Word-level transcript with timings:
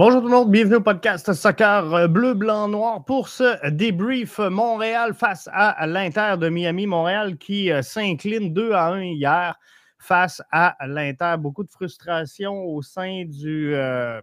Bonjour 0.00 0.22
tout 0.22 0.28
le 0.28 0.32
monde, 0.32 0.50
bienvenue 0.50 0.76
au 0.76 0.80
podcast 0.80 1.30
Soccer 1.34 1.92
euh, 1.92 2.08
Bleu, 2.08 2.32
Blanc, 2.32 2.68
Noir 2.68 3.04
pour 3.04 3.28
ce 3.28 3.68
débrief 3.68 4.38
Montréal 4.38 5.12
face 5.12 5.46
à 5.52 5.86
l'Inter 5.86 6.36
de 6.38 6.48
Miami. 6.48 6.86
Montréal 6.86 7.36
qui 7.36 7.70
euh, 7.70 7.82
s'incline 7.82 8.54
2 8.54 8.72
à 8.72 8.86
1 8.92 9.02
hier 9.02 9.60
face 9.98 10.40
à 10.50 10.74
l'Inter. 10.86 11.34
Beaucoup 11.38 11.64
de 11.64 11.70
frustration 11.70 12.64
au 12.64 12.80
sein 12.80 13.26
du, 13.26 13.74
euh, 13.74 14.22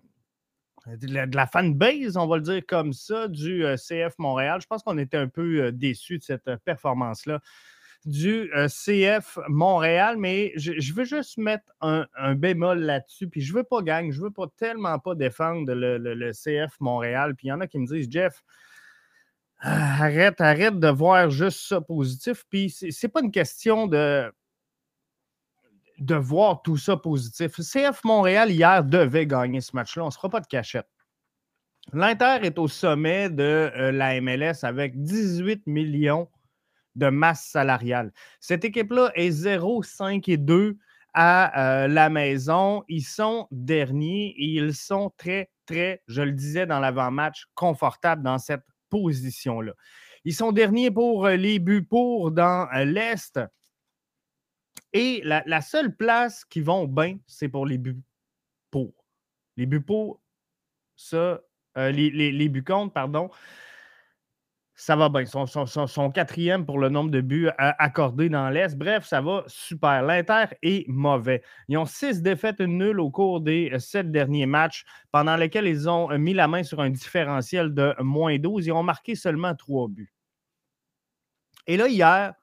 de, 0.88 1.36
la, 1.36 1.46
fanbase, 1.46 2.18
on 2.18 2.26
va 2.26 2.38
le 2.38 2.42
dire 2.42 2.64
comme 2.68 2.92
ça, 2.92 3.28
du 3.28 3.64
CF 3.76 4.16
Montréal. 4.18 4.60
Je 4.60 4.66
pense 4.66 4.82
qu'on 4.82 4.98
était 4.98 5.18
un 5.18 5.28
peu 5.28 5.72
déçus 5.72 6.18
de 6.18 6.24
cette 6.24 6.56
performance-là 6.66 7.40
du 8.08 8.50
euh, 8.56 8.68
CF 8.70 9.38
Montréal, 9.50 10.16
mais 10.18 10.54
je, 10.56 10.94
veux 10.94 11.04
juste 11.04 11.38
mettre 11.38 11.66
un, 11.82 12.08
bémol 12.36 12.80
là-dessus. 12.80 13.28
Puis 13.28 13.42
je 13.42 13.54
veux 13.54 13.64
pas 13.64 13.82
gagner, 13.82 14.14
je 14.14 14.22
veux 14.22 14.32
pas 14.32 14.48
tellement 14.56 14.98
pas 14.98 15.14
défendre 15.14 15.74
le, 15.74 15.98
le- 15.98 16.14
le 16.14 16.32
CF 16.32 16.80
Montréal. 16.80 17.36
Puis 17.36 17.48
il 17.48 17.50
y 17.50 17.54
en 17.54 17.60
a 17.60 17.68
qui 17.68 17.78
me 17.78 17.86
disent, 17.86 18.08
Jeff, 18.10 18.42
ah, 19.60 20.04
arrête, 20.04 20.40
arrête 20.40 20.80
de 20.80 20.88
voir 20.88 21.30
juste 21.30 21.60
ça 21.68 21.82
positif. 21.82 22.46
Puis 22.50 22.70
c'est 22.70 23.10
pas 23.10 23.22
une 23.22 23.32
question 23.32 23.88
de 23.88 24.32
de 26.00 26.16
voir 26.16 26.62
tout 26.62 26.78
ça 26.78 26.96
positif. 26.96 27.60
CF 27.60 28.04
Montréal, 28.04 28.52
hier, 28.52 28.84
devait 28.84 29.26
gagner 29.26 29.62
ce 29.62 29.76
match-là. 29.76 30.04
On 30.04 30.08
ne 30.08 30.12
se 30.12 30.18
fera 30.18 30.30
pas 30.30 30.42
de 30.42 30.48
cachette. 30.48 30.88
L'Inter 31.92 32.38
est 32.44 32.60
au 32.60 32.68
sommet 32.68 33.30
de 33.30 33.44
euh, 33.44 33.92
la 33.92 34.22
MLS 34.22 34.64
avec 34.64 35.02
18 35.02 35.66
millions 35.68 36.30
de 36.98 37.10
masse 37.10 37.46
salariale. 37.46 38.12
Cette 38.40 38.66
équipe-là 38.66 39.12
est 39.16 39.32
0, 39.32 39.84
5 39.84 40.28
et 40.28 40.38
2 40.38 40.78
à 41.14 41.84
euh, 41.84 41.88
la 41.88 42.10
maison. 42.10 42.84
Ils 42.88 43.06
sont 43.06 43.48
derniers 43.52 44.36
et 44.38 44.46
ils 44.46 44.74
sont 44.74 45.14
très, 45.18 45.50
très, 45.66 46.04
je 46.08 46.22
le 46.22 46.32
disais 46.32 46.66
dans 46.66 46.80
l'avant-match, 46.80 47.46
confortables 47.56 48.24
dans 48.24 48.40
cette 48.40 48.66
position-là. 48.90 49.74
Ils 50.26 50.36
sont 50.36 50.52
derniers 50.52 50.92
pour 50.92 51.26
euh, 51.26 51.36
les 51.36 51.60
buts 51.60 51.86
pour 51.86 52.32
dans 52.32 52.68
euh, 52.74 52.84
l'Est. 52.84 53.40
Et 54.94 55.22
la, 55.24 55.62
seule 55.62 55.96
place 55.96 56.44
qui 56.46 56.62
vont 56.62 56.88
bien, 56.88 57.18
c'est 57.28 57.50
pour 57.50 57.66
les 57.66 57.78
buts 57.78 58.02
pour. 58.72 58.94
Les 59.56 59.66
buts 59.66 59.82
pour, 59.82 60.22
ça, 60.96 61.42
les, 61.76 62.10
les, 62.10 62.32
les 62.32 62.62
pardon, 62.94 63.30
ça 64.80 64.96
va 64.96 65.10
bien. 65.10 65.26
Sont- 65.26 65.48
sont- 65.48 65.88
sont 65.88 66.12
quatrième 66.12 66.66
pour 66.66 66.78
le 66.80 66.90
nombre 66.90 67.10
de 67.10 67.20
buts 67.20 67.50
à- 67.58 67.84
accordés 67.84 68.30
dans 68.30 68.50
l'Est. 68.50 68.78
Bref, 68.78 69.06
ça 69.06 69.22
va 69.22 69.44
super. 69.48 70.04
L'Inter 70.04 70.46
est 70.62 70.88
mauvais. 70.88 71.42
Ils 71.68 71.78
ont 71.78 71.86
six 71.86 72.22
défaites, 72.22 72.60
une 72.60 72.78
nulle 72.78 73.00
au 73.00 73.10
cours 73.10 73.42
des 73.42 73.72
euh, 73.74 73.80
sept 73.80 74.12
derniers 74.12 74.46
matchs, 74.46 74.86
pendant 75.12 75.36
lesquels 75.36 75.66
ils 75.68 75.90
ont 75.90 76.12
euh, 76.12 76.18
mis 76.20 76.34
la 76.36 76.48
main 76.48 76.64
sur 76.64 76.80
un 76.80 76.92
différentiel 76.92 77.74
de 77.74 77.96
moins 78.00 78.38
12. 78.38 78.68
Ils 78.68 78.72
ont 78.72 78.84
marqué 78.84 79.16
seulement 79.16 79.56
trois 79.56 79.88
buts. 79.90 80.14
Et 81.66 81.76
là, 81.78 81.88
hier, 81.88 82.34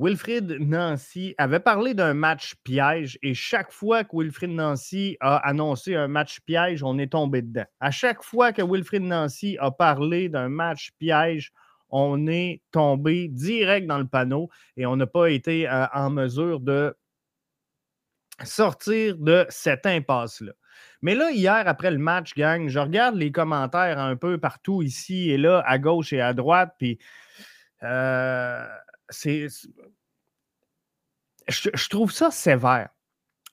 Wilfrid 0.00 0.56
Nancy 0.60 1.34
avait 1.36 1.60
parlé 1.60 1.92
d'un 1.92 2.14
match 2.14 2.54
piège 2.64 3.18
et 3.22 3.34
chaque 3.34 3.70
fois 3.70 4.02
que 4.02 4.16
Wilfrid 4.16 4.48
Nancy 4.48 5.18
a 5.20 5.36
annoncé 5.46 5.94
un 5.94 6.08
match 6.08 6.40
piège, 6.40 6.82
on 6.82 6.96
est 6.96 7.12
tombé 7.12 7.42
dedans. 7.42 7.66
À 7.80 7.90
chaque 7.90 8.22
fois 8.22 8.54
que 8.54 8.62
Wilfrid 8.62 9.02
Nancy 9.02 9.58
a 9.60 9.70
parlé 9.70 10.30
d'un 10.30 10.48
match 10.48 10.92
piège, 10.98 11.52
on 11.90 12.26
est 12.28 12.62
tombé 12.70 13.28
direct 13.28 13.86
dans 13.86 13.98
le 13.98 14.06
panneau 14.06 14.48
et 14.78 14.86
on 14.86 14.96
n'a 14.96 15.06
pas 15.06 15.28
été 15.28 15.68
euh, 15.68 15.84
en 15.92 16.08
mesure 16.08 16.60
de 16.60 16.96
sortir 18.42 19.18
de 19.18 19.44
cette 19.50 19.84
impasse-là. 19.84 20.52
Mais 21.02 21.14
là, 21.14 21.30
hier, 21.30 21.62
après 21.66 21.90
le 21.90 21.98
match, 21.98 22.32
gang, 22.34 22.68
je 22.68 22.78
regarde 22.78 23.16
les 23.16 23.32
commentaires 23.32 23.98
un 23.98 24.16
peu 24.16 24.38
partout 24.38 24.80
ici 24.80 25.30
et 25.30 25.36
là, 25.36 25.62
à 25.66 25.78
gauche 25.78 26.14
et 26.14 26.22
à 26.22 26.32
droite, 26.32 26.74
puis 26.78 26.98
euh, 27.82 28.64
Je, 31.48 31.88
trouve 31.88 32.12
ça 32.12 32.30
sévère. 32.30 32.90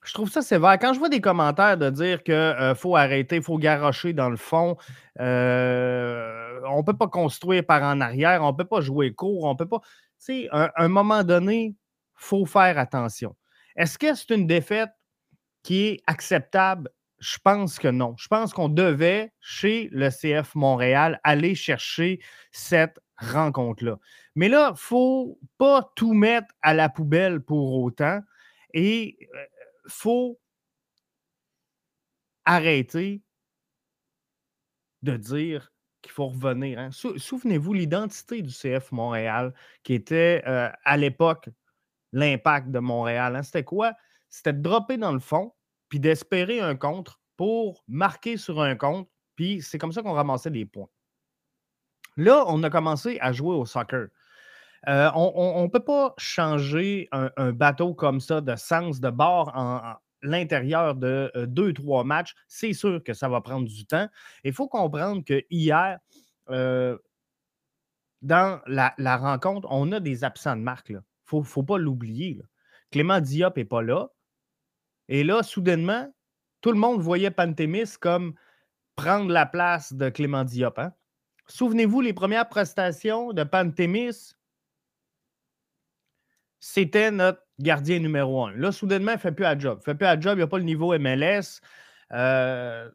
Je 0.04 0.14
trouve 0.14 0.30
ça 0.30 0.42
sévère. 0.42 0.78
Quand 0.78 0.92
je 0.92 0.98
vois 0.98 1.08
des 1.08 1.20
commentaires 1.20 1.76
de 1.76 1.90
dire 1.90 2.22
qu'il 2.22 2.74
faut 2.76 2.96
arrêter, 2.96 3.36
il 3.36 3.42
faut 3.42 3.58
garrocher 3.58 4.12
dans 4.12 4.30
le 4.30 4.36
fond, 4.36 4.76
euh, 5.20 6.60
on 6.68 6.78
ne 6.78 6.82
peut 6.82 6.96
pas 6.96 7.08
construire 7.08 7.64
par 7.66 7.82
en 7.82 8.00
arrière, 8.00 8.42
on 8.42 8.52
ne 8.52 8.56
peut 8.56 8.64
pas 8.64 8.80
jouer 8.80 9.12
court, 9.12 9.44
on 9.44 9.52
ne 9.52 9.56
peut 9.56 9.68
pas. 9.68 9.80
Tu 9.80 10.44
sais, 10.44 10.48
à 10.52 10.70
un 10.76 10.88
moment 10.88 11.24
donné, 11.24 11.64
il 11.64 11.76
faut 12.14 12.46
faire 12.46 12.78
attention. 12.78 13.34
Est-ce 13.76 13.98
que 13.98 14.14
c'est 14.14 14.34
une 14.34 14.46
défaite 14.46 14.90
qui 15.62 15.86
est 15.86 16.02
acceptable? 16.06 16.90
Je 17.20 17.38
pense 17.42 17.78
que 17.78 17.88
non. 17.88 18.14
Je 18.18 18.28
pense 18.28 18.52
qu'on 18.52 18.68
devait, 18.68 19.32
chez 19.40 19.88
le 19.92 20.10
CF 20.10 20.54
Montréal, 20.54 21.20
aller 21.24 21.54
chercher 21.54 22.20
cette 22.52 23.00
rencontre-là. 23.16 23.98
Mais 24.36 24.48
là, 24.48 24.68
il 24.68 24.72
ne 24.72 24.76
faut 24.76 25.40
pas 25.58 25.90
tout 25.96 26.12
mettre 26.14 26.54
à 26.62 26.74
la 26.74 26.88
poubelle 26.88 27.40
pour 27.40 27.82
autant. 27.82 28.20
Et 28.72 29.16
il 29.20 29.28
faut 29.88 30.38
arrêter 32.44 33.22
de 35.02 35.16
dire 35.16 35.72
qu'il 36.02 36.12
faut 36.12 36.28
revenir. 36.28 36.78
hein. 36.78 36.90
Sou- 36.92 37.18
Souvenez-vous, 37.18 37.72
l'identité 37.74 38.42
du 38.42 38.50
CF 38.52 38.92
Montréal, 38.92 39.54
qui 39.82 39.94
était 39.94 40.42
euh, 40.46 40.70
à 40.84 40.96
l'époque 40.96 41.48
l'impact 42.12 42.70
de 42.70 42.78
Montréal, 42.78 43.36
hein, 43.36 43.42
c'était 43.42 43.64
quoi? 43.64 43.92
C'était 44.28 44.52
de 44.52 44.62
dropper 44.62 44.96
dans 44.96 45.12
le 45.12 45.20
fond, 45.20 45.54
puis 45.88 46.00
d'espérer 46.00 46.60
un 46.60 46.76
contre 46.76 47.20
pour 47.36 47.84
marquer 47.88 48.36
sur 48.36 48.60
un 48.60 48.76
contre, 48.76 49.10
puis 49.36 49.62
c'est 49.62 49.78
comme 49.78 49.92
ça 49.92 50.02
qu'on 50.02 50.12
ramassait 50.12 50.50
des 50.50 50.66
points. 50.66 50.88
Là, 52.16 52.44
on 52.48 52.62
a 52.64 52.70
commencé 52.70 53.18
à 53.20 53.32
jouer 53.32 53.54
au 53.54 53.64
soccer. 53.64 54.08
Euh, 54.88 55.10
on 55.14 55.62
ne 55.62 55.68
peut 55.68 55.84
pas 55.84 56.14
changer 56.18 57.08
un, 57.12 57.52
bateau 57.52 57.94
comme 57.94 58.20
ça 58.20 58.40
de 58.40 58.54
sens, 58.56 59.00
de 59.00 59.10
bord 59.10 59.52
en, 59.54 59.94
l'intérieur 60.22 60.94
de 60.94 61.30
euh, 61.36 61.46
deux, 61.46 61.72
trois 61.72 62.04
matchs. 62.04 62.34
C'est 62.46 62.72
sûr 62.72 63.02
que 63.02 63.14
ça 63.14 63.28
va 63.28 63.40
prendre 63.40 63.66
du 63.68 63.86
temps. 63.86 64.08
Il 64.44 64.52
faut 64.52 64.68
comprendre 64.68 65.24
que 65.24 65.42
hier, 65.50 65.98
euh, 66.50 66.98
dans 68.22 68.60
la, 68.66 69.16
rencontre, 69.16 69.68
on 69.70 69.92
a 69.92 70.00
des 70.00 70.24
absents 70.24 70.56
de 70.56 70.62
marque. 70.62 70.90
Il 70.90 71.00
ne 71.32 71.42
faut 71.42 71.62
pas 71.62 71.78
l'oublier. 71.78 72.40
Clément 72.90 73.20
Diop 73.20 73.56
n'est 73.56 73.64
pas 73.64 73.82
là. 73.82 74.08
Et 75.08 75.24
là, 75.24 75.42
soudainement, 75.42 76.12
tout 76.60 76.72
le 76.72 76.78
monde 76.78 77.00
voyait 77.00 77.30
Pantémis 77.30 77.96
comme 78.00 78.34
prendre 78.96 79.30
la 79.30 79.46
place 79.46 79.92
de 79.92 80.08
Clément 80.08 80.44
Diop. 80.44 80.78
Hein. 80.78 80.92
Souvenez-vous, 81.46 82.00
les 82.00 82.12
premières 82.12 82.48
prestations 82.48 83.32
de 83.32 83.44
Pantémis, 83.44 84.34
c'était 86.60 87.10
notre 87.10 87.42
gardien 87.58 88.00
numéro 88.00 88.46
un. 88.46 88.52
Là, 88.52 88.72
soudainement, 88.72 89.12
il 89.12 89.14
ne 89.14 89.20
fait 89.20 89.32
plus 89.32 89.44
à 89.44 89.58
job. 89.58 89.78
Il 89.78 89.80
ne 89.80 89.84
fait 89.84 89.94
plus 89.94 90.06
à 90.06 90.20
job, 90.20 90.34
il 90.34 90.38
n'y 90.38 90.42
a 90.42 90.48
pas 90.48 90.58
le 90.58 90.64
niveau 90.64 90.96
MLS. 90.98 91.60
Euh, 92.12 92.90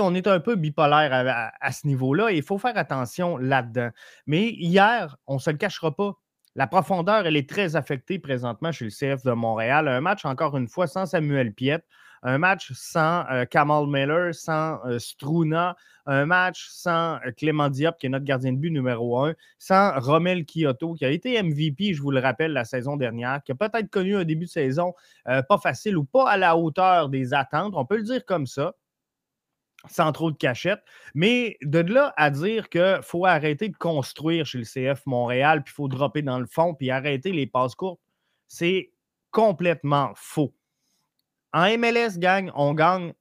on 0.00 0.14
est 0.14 0.26
un 0.26 0.40
peu 0.40 0.56
bipolaire 0.56 1.52
à, 1.60 1.72
ce 1.72 1.86
niveau-là 1.86 2.30
et 2.30 2.36
il 2.36 2.42
faut 2.42 2.58
faire 2.58 2.76
attention 2.76 3.36
là-dedans. 3.36 3.90
Mais 4.26 4.50
hier, 4.50 5.16
on 5.26 5.34
ne 5.34 5.38
se 5.38 5.50
le 5.50 5.56
cachera 5.56 5.94
pas. 5.94 6.14
La 6.54 6.66
profondeur, 6.66 7.26
elle 7.26 7.36
est 7.36 7.48
très 7.48 7.76
affectée 7.76 8.18
présentement 8.18 8.72
chez 8.72 8.84
le 8.84 8.90
CF 8.90 9.24
de 9.24 9.32
Montréal. 9.32 9.88
Un 9.88 10.00
match, 10.00 10.24
encore 10.24 10.56
une 10.56 10.68
fois, 10.68 10.86
sans 10.86 11.06
Samuel 11.06 11.52
Piette. 11.52 11.84
Un 12.22 12.38
match 12.38 12.72
sans 12.74 13.24
euh, 13.30 13.44
Kamal 13.44 13.86
Miller, 13.86 14.34
sans 14.34 14.84
euh, 14.86 14.98
Struna, 14.98 15.76
un 16.06 16.26
match 16.26 16.66
sans 16.68 17.16
euh, 17.24 17.30
Clément 17.36 17.68
Diop, 17.68 17.96
qui 17.98 18.06
est 18.06 18.08
notre 18.08 18.24
gardien 18.24 18.52
de 18.52 18.58
but 18.58 18.70
numéro 18.70 19.20
un, 19.24 19.34
sans 19.58 19.98
Romel 20.00 20.44
Kyoto, 20.44 20.94
qui 20.94 21.04
a 21.04 21.10
été 21.10 21.40
MVP, 21.40 21.94
je 21.94 22.02
vous 22.02 22.10
le 22.10 22.18
rappelle, 22.18 22.52
la 22.52 22.64
saison 22.64 22.96
dernière, 22.96 23.40
qui 23.44 23.52
a 23.52 23.54
peut-être 23.54 23.88
connu 23.88 24.16
un 24.16 24.24
début 24.24 24.46
de 24.46 24.50
saison 24.50 24.94
pas 25.24 25.58
facile 25.62 25.96
ou 25.96 26.04
pas 26.04 26.28
à 26.28 26.36
la 26.36 26.56
hauteur 26.56 27.08
des 27.08 27.34
attentes, 27.34 27.74
on 27.76 27.84
peut 27.84 27.98
le 27.98 28.02
dire 28.02 28.24
comme 28.24 28.46
ça 28.46 28.74
sans 29.88 30.12
trop 30.12 30.30
de 30.30 30.36
cachette. 30.36 30.82
Mais 31.14 31.56
de 31.62 31.78
là 31.78 32.12
à 32.16 32.30
dire 32.30 32.68
qu'il 32.68 33.00
faut 33.02 33.26
arrêter 33.26 33.68
de 33.68 33.76
construire 33.76 34.46
chez 34.46 34.58
le 34.58 34.64
CF 34.64 35.06
Montréal, 35.06 35.62
puis 35.62 35.72
il 35.72 35.76
faut 35.76 35.88
dropper 35.88 36.22
dans 36.22 36.40
le 36.40 36.46
fond, 36.46 36.74
puis 36.74 36.90
arrêter 36.90 37.32
les 37.32 37.46
passes 37.46 37.74
courtes, 37.74 38.00
c'est 38.48 38.92
complètement 39.30 40.12
faux. 40.14 40.54
En 41.52 41.64
MLS, 41.78 42.18
gang, 42.18 42.50
on 42.54 42.74
gagne 42.74 43.12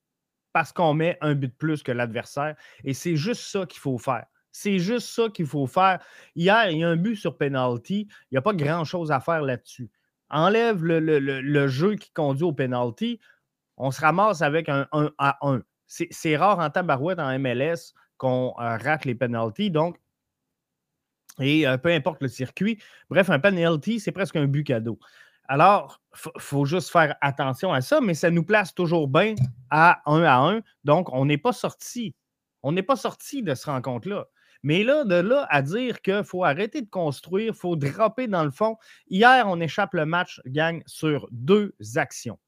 parce 0.58 0.74
qu'on 0.74 0.94
met 0.94 1.18
un 1.22 1.36
but 1.36 1.50
de 1.50 1.54
plus 1.54 1.84
que 1.84 1.92
l'adversaire. 1.92 2.56
Et 2.84 2.94
c'est 2.94 3.16
juste 3.16 3.44
ça 3.44 3.66
qu'il 3.66 3.80
faut 3.80 4.00
faire. 4.00 4.26
C'est 4.52 4.80
juste 4.80 5.10
ça 5.10 5.30
qu'il 5.30 5.46
faut 5.46 5.68
faire. 5.68 6.00
Hier, 6.36 6.72
il 6.72 6.80
y 6.80 6.84
a 6.84 6.90
un 6.90 6.96
but 6.96 7.16
sur 7.16 7.38
penalty. 7.38 8.08
Il 8.10 8.28
n'y 8.34 8.38
a 8.40 8.42
pas 8.42 8.54
grand-chose 8.54 9.12
à 9.12 9.20
faire 9.20 9.44
là-dessus. 9.44 9.92
Enlève 10.30 10.84
le, 10.84 11.68
jeu 11.68 11.96
qui 11.96 12.12
conduit 12.12 12.44
au 12.44 12.54
penalty. 12.54 13.20
On 13.78 13.92
se 13.92 14.02
ramasse 14.02 14.42
avec 14.42 14.68
un 14.68 14.88
1 14.92 15.12
à 15.20 15.38
1. 15.48 15.62
C'est 15.88 16.38
rare 16.38 16.60
en 16.60 16.70
tabarouette 16.70 17.20
en 17.20 17.40
MLS 17.40 17.94
qu'on 18.18 18.54
euh, 18.60 18.78
rate 18.78 19.06
les 19.06 19.16
penalties. 19.16 19.72
Donc, 19.72 19.98
et 21.40 21.68
euh, 21.68 21.78
peu 21.78 21.90
importe 21.90 22.22
le 22.22 22.28
circuit. 22.28 22.82
Bref, 23.10 23.30
un 23.30 23.40
penalty, 23.40 24.00
c'est 24.00 24.12
presque 24.12 24.36
un 24.36 24.48
but 24.48 24.64
cadeau. 24.64 25.00
Alors, 25.48 26.02
il 26.36 26.42
faut 26.42 26.66
juste 26.66 26.90
faire 26.90 27.16
attention 27.22 27.72
à 27.72 27.82
ça, 27.82 28.02
mais 28.02 28.14
ça 28.14 28.30
nous 28.30 28.44
place 28.44 28.74
toujours 28.74 29.08
bien 29.08 29.36
à 29.70 30.02
1 30.06 30.24
à 30.24 30.38
1. 30.40 30.62
Donc, 30.84 31.14
on 31.14 31.26
n'est 31.26 31.38
pas 31.38 31.54
sorti. 31.54 32.16
On 32.64 32.72
n'est 32.72 32.84
pas 32.84 32.98
sorti 32.98 33.44
de 33.44 33.56
ce 33.56 33.68
rencontre-là. 33.68 34.26
Mais 34.64 34.84
là, 34.84 35.06
de 35.06 35.16
là 35.16 35.48
à 35.50 35.62
dire 35.62 36.02
qu'il 36.02 36.24
faut 36.24 36.44
arrêter 36.44 36.82
de 36.82 36.90
construire, 36.90 37.54
il 37.54 37.58
faut 37.58 37.76
dropper 37.76 38.28
dans 38.28 38.44
le 38.44 38.52
fond. 38.52 38.76
Hier, 39.08 39.46
on 39.48 39.62
échappe 39.62 39.94
le 39.94 40.06
match, 40.06 40.42
gang, 40.48 40.82
sur 40.86 41.28
deux 41.32 41.74
actions. 41.96 42.40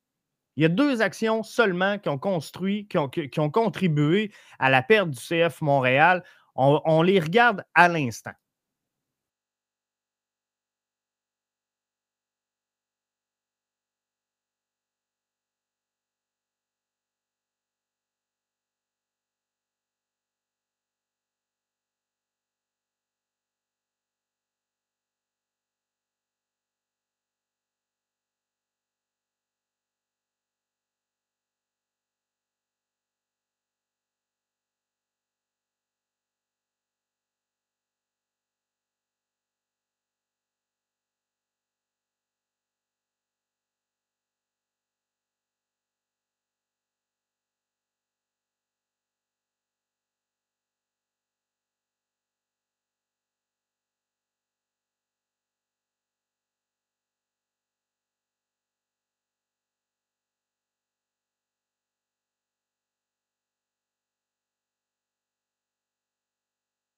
Il 0.60 0.64
y 0.64 0.66
a 0.66 0.70
deux 0.70 1.02
actions 1.02 1.42
seulement 1.42 1.98
qui 2.00 2.10
ont 2.10 2.18
construit, 2.18 2.86
qui 2.90 2.98
ont, 2.98 3.50
contribué 3.50 4.30
à 4.60 4.70
la 4.70 4.82
perte 4.82 5.10
du 5.10 5.18
CF 5.18 5.62
Montréal. 5.62 6.22
on 6.54 7.02
les 7.02 7.18
regarde 7.22 7.64
à 7.76 7.88
l'instant. 7.88 8.34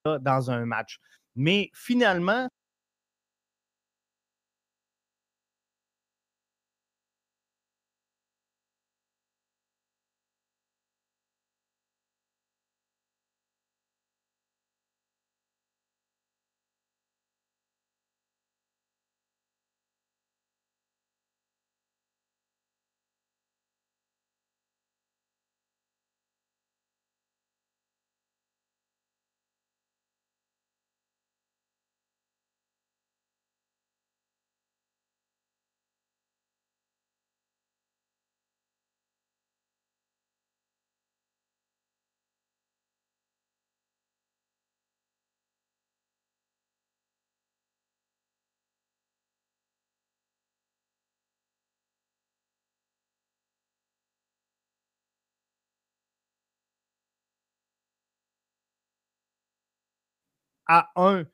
Dans 0.04 0.50
un 0.50 0.64
match. 0.66 0.98
Mais 1.36 1.70
finalement, 1.74 2.48
à 60.72 60.90
1, 60.96 61.24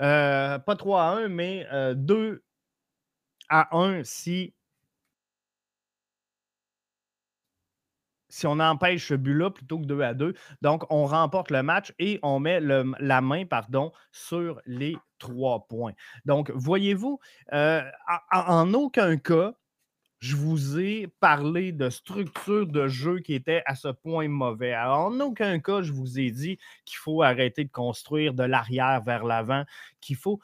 euh, 0.00 0.58
pas 0.58 0.76
3 0.76 1.02
à 1.02 1.06
1, 1.16 1.28
mais 1.28 1.66
2 1.94 2.14
euh, 2.14 2.42
à 3.50 3.76
1 3.76 4.02
si, 4.02 4.54
si 8.30 8.46
on 8.46 8.58
empêche 8.60 9.08
ce 9.08 9.14
but-là 9.14 9.50
plutôt 9.50 9.78
que 9.78 9.84
2 9.84 10.00
à 10.00 10.14
2. 10.14 10.32
Donc, 10.62 10.84
on 10.90 11.04
remporte 11.04 11.50
le 11.50 11.62
match 11.62 11.92
et 11.98 12.18
on 12.22 12.40
met 12.40 12.60
la 12.60 13.20
main 13.20 13.44
pardon, 13.44 13.92
sur 14.10 14.60
les 14.64 14.96
trois 15.18 15.66
points. 15.68 15.92
Donc, 16.24 16.50
voyez-vous, 16.54 17.20
euh, 17.52 17.82
en, 18.32 18.72
aucun 18.72 19.18
cas, 19.18 19.52
je 20.18 20.34
vous 20.36 20.78
ai 20.78 21.08
parlé 21.20 21.72
de 21.72 21.90
structure 21.90 22.66
de 22.66 22.88
jeu 22.88 23.20
qui 23.20 23.34
était 23.34 23.62
à 23.66 23.74
ce 23.74 23.88
point 23.88 24.28
mauvais. 24.28 24.72
Alors, 24.72 25.06
en 25.06 25.20
aucun 25.20 25.58
cas, 25.60 25.82
je 25.82 25.92
vous 25.92 26.18
ai 26.18 26.30
dit 26.30 26.58
qu'il 26.84 26.96
faut 26.98 27.22
arrêter 27.22 27.64
de 27.64 27.70
construire 27.70 28.32
de 28.34 28.42
l'arrière 28.42 29.02
vers 29.02 29.24
l'avant, 29.24 29.64
qu'il 30.00 30.16
faut. 30.16 30.40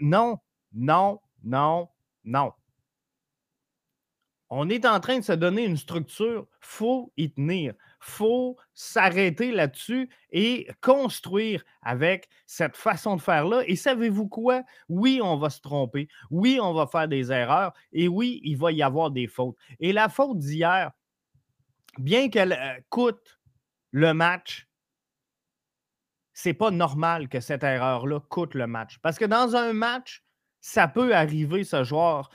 Non, 0.00 0.38
non, 0.72 1.20
non, 1.44 1.88
non. 2.24 2.52
On 4.48 4.68
est 4.68 4.84
en 4.84 4.98
train 4.98 5.18
de 5.18 5.24
se 5.24 5.32
donner 5.32 5.64
une 5.64 5.76
structure, 5.76 6.46
faut 6.60 7.12
y 7.16 7.30
tenir 7.30 7.74
faut 8.00 8.56
s'arrêter 8.72 9.52
là-dessus 9.52 10.08
et 10.30 10.68
construire 10.80 11.64
avec 11.82 12.28
cette 12.46 12.76
façon 12.76 13.16
de 13.16 13.20
faire-là. 13.20 13.62
Et 13.66 13.76
savez-vous 13.76 14.26
quoi? 14.26 14.62
Oui, 14.88 15.20
on 15.22 15.36
va 15.36 15.50
se 15.50 15.60
tromper. 15.60 16.08
Oui, 16.30 16.58
on 16.60 16.72
va 16.72 16.86
faire 16.86 17.06
des 17.06 17.30
erreurs. 17.30 17.72
Et 17.92 18.08
oui, 18.08 18.40
il 18.42 18.56
va 18.56 18.72
y 18.72 18.82
avoir 18.82 19.10
des 19.10 19.28
fautes. 19.28 19.56
Et 19.78 19.92
la 19.92 20.08
faute 20.08 20.38
d'hier, 20.38 20.90
bien 21.98 22.30
qu'elle 22.30 22.52
euh, 22.52 22.80
coûte 22.88 23.38
le 23.90 24.14
match, 24.14 24.66
c'est 26.32 26.54
pas 26.54 26.70
normal 26.70 27.28
que 27.28 27.40
cette 27.40 27.64
erreur-là 27.64 28.20
coûte 28.20 28.54
le 28.54 28.66
match. 28.66 28.98
Parce 29.02 29.18
que 29.18 29.26
dans 29.26 29.56
un 29.56 29.74
match, 29.74 30.24
ça 30.60 30.88
peut 30.88 31.14
arriver 31.14 31.64
ce 31.64 31.84
genre, 31.84 32.30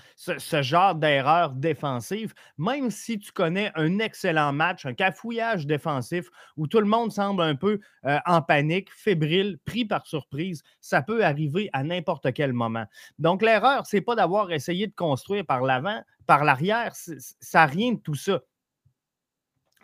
d'erreur 0.95 1.51
défensive, 1.51 2.33
même 2.57 2.89
si 2.89 3.19
tu 3.19 3.31
connais 3.31 3.71
un 3.75 3.99
excellent 3.99 4.51
match, 4.51 4.85
un 4.85 4.93
cafouillage 4.93 5.67
défensif 5.67 6.29
où 6.57 6.67
tout 6.67 6.79
le 6.79 6.85
monde 6.85 7.11
semble 7.11 7.43
un 7.43 7.55
peu 7.55 7.79
euh, 8.05 8.17
en 8.25 8.41
panique, 8.41 8.91
fébrile, 8.91 9.59
pris 9.65 9.85
par 9.85 10.07
surprise, 10.07 10.63
ça 10.81 11.01
peut 11.01 11.23
arriver 11.23 11.69
à 11.73 11.83
n'importe 11.83 12.33
quel 12.33 12.53
moment. 12.53 12.85
Donc 13.19 13.41
l'erreur, 13.41 13.85
c'est 13.85 14.01
pas 14.01 14.15
d'avoir 14.15 14.51
essayé 14.51 14.87
de 14.87 14.95
construire 14.95 15.45
par 15.45 15.61
l'avant, 15.61 16.01
par 16.25 16.43
l'arrière, 16.43 16.93
ça 16.95 17.13
n'a 17.53 17.65
rien 17.65 17.93
de 17.93 17.99
tout 17.99 18.15
ça. 18.15 18.41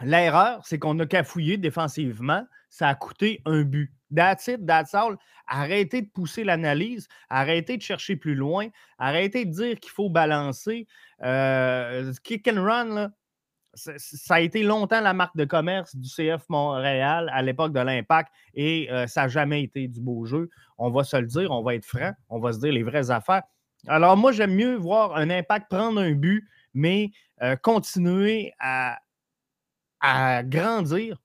L'erreur, 0.02 0.66
c'est 0.66 0.80
qu'on 0.80 0.98
a 1.00 1.06
cafouillé 1.06 1.58
défensivement, 1.58 2.46
ça 2.70 2.88
a 2.88 2.96
coûté 2.96 3.42
un 3.46 3.62
but. 3.62 3.94
That's 4.14 4.48
it, 4.48 4.66
that's 4.66 4.94
all. 4.94 5.18
Arrêtez 5.48 6.02
de 6.02 6.10
pousser 6.10 6.44
l'analyse, 6.44 7.08
arrêtez 7.30 7.78
de 7.78 7.82
chercher 7.82 8.16
plus 8.16 8.36
loin, 8.36 8.68
arrêtez 8.98 9.46
de 9.46 9.52
dire 9.52 9.80
qu'il 9.80 9.92
faut 9.92 10.10
balancer. 10.10 10.88
Euh, 11.24 12.12
kick 12.24 12.48
and 12.48 12.64
run, 12.64 12.86
là, 12.96 13.10
ça 13.74 14.36
a 14.36 14.40
été 14.42 14.64
longtemps 14.64 15.02
la 15.02 15.14
marque 15.14 15.36
de 15.38 15.46
commerce 15.46 15.96
du 15.96 16.10
CF 16.10 16.44
Montréal 16.50 17.30
à 17.34 17.42
l'époque 17.42 17.72
de 17.74 17.80
l'Impact 17.80 18.32
et 18.54 18.92
euh, 18.92 19.08
ça 19.08 19.24
n'a 19.24 19.28
jamais 19.30 19.64
été 19.64 19.88
du 19.88 20.02
beau 20.02 20.26
jeu. 20.26 20.50
On 20.78 20.90
va 20.90 21.04
se 21.04 21.16
le 21.16 21.28
dire, 21.28 21.52
on 21.52 21.64
va 21.64 21.76
être 21.76 21.86
franc, 21.86 22.12
on 22.30 22.40
va 22.40 22.52
se 22.52 22.60
dire 22.60 22.74
les 22.74 22.84
vraies 22.84 23.12
affaires. 23.12 23.44
Alors 23.88 24.18
moi, 24.18 24.32
j'aime 24.32 24.54
mieux 24.54 24.76
voir 24.76 25.16
un 25.16 25.30
Impact 25.30 25.70
prendre 25.70 26.02
un 26.02 26.12
but, 26.12 26.48
mais 26.74 27.12
euh, 27.42 27.56
continuer 27.56 28.54
à, 28.60 29.00
à 30.02 30.44
grandir 30.44 31.18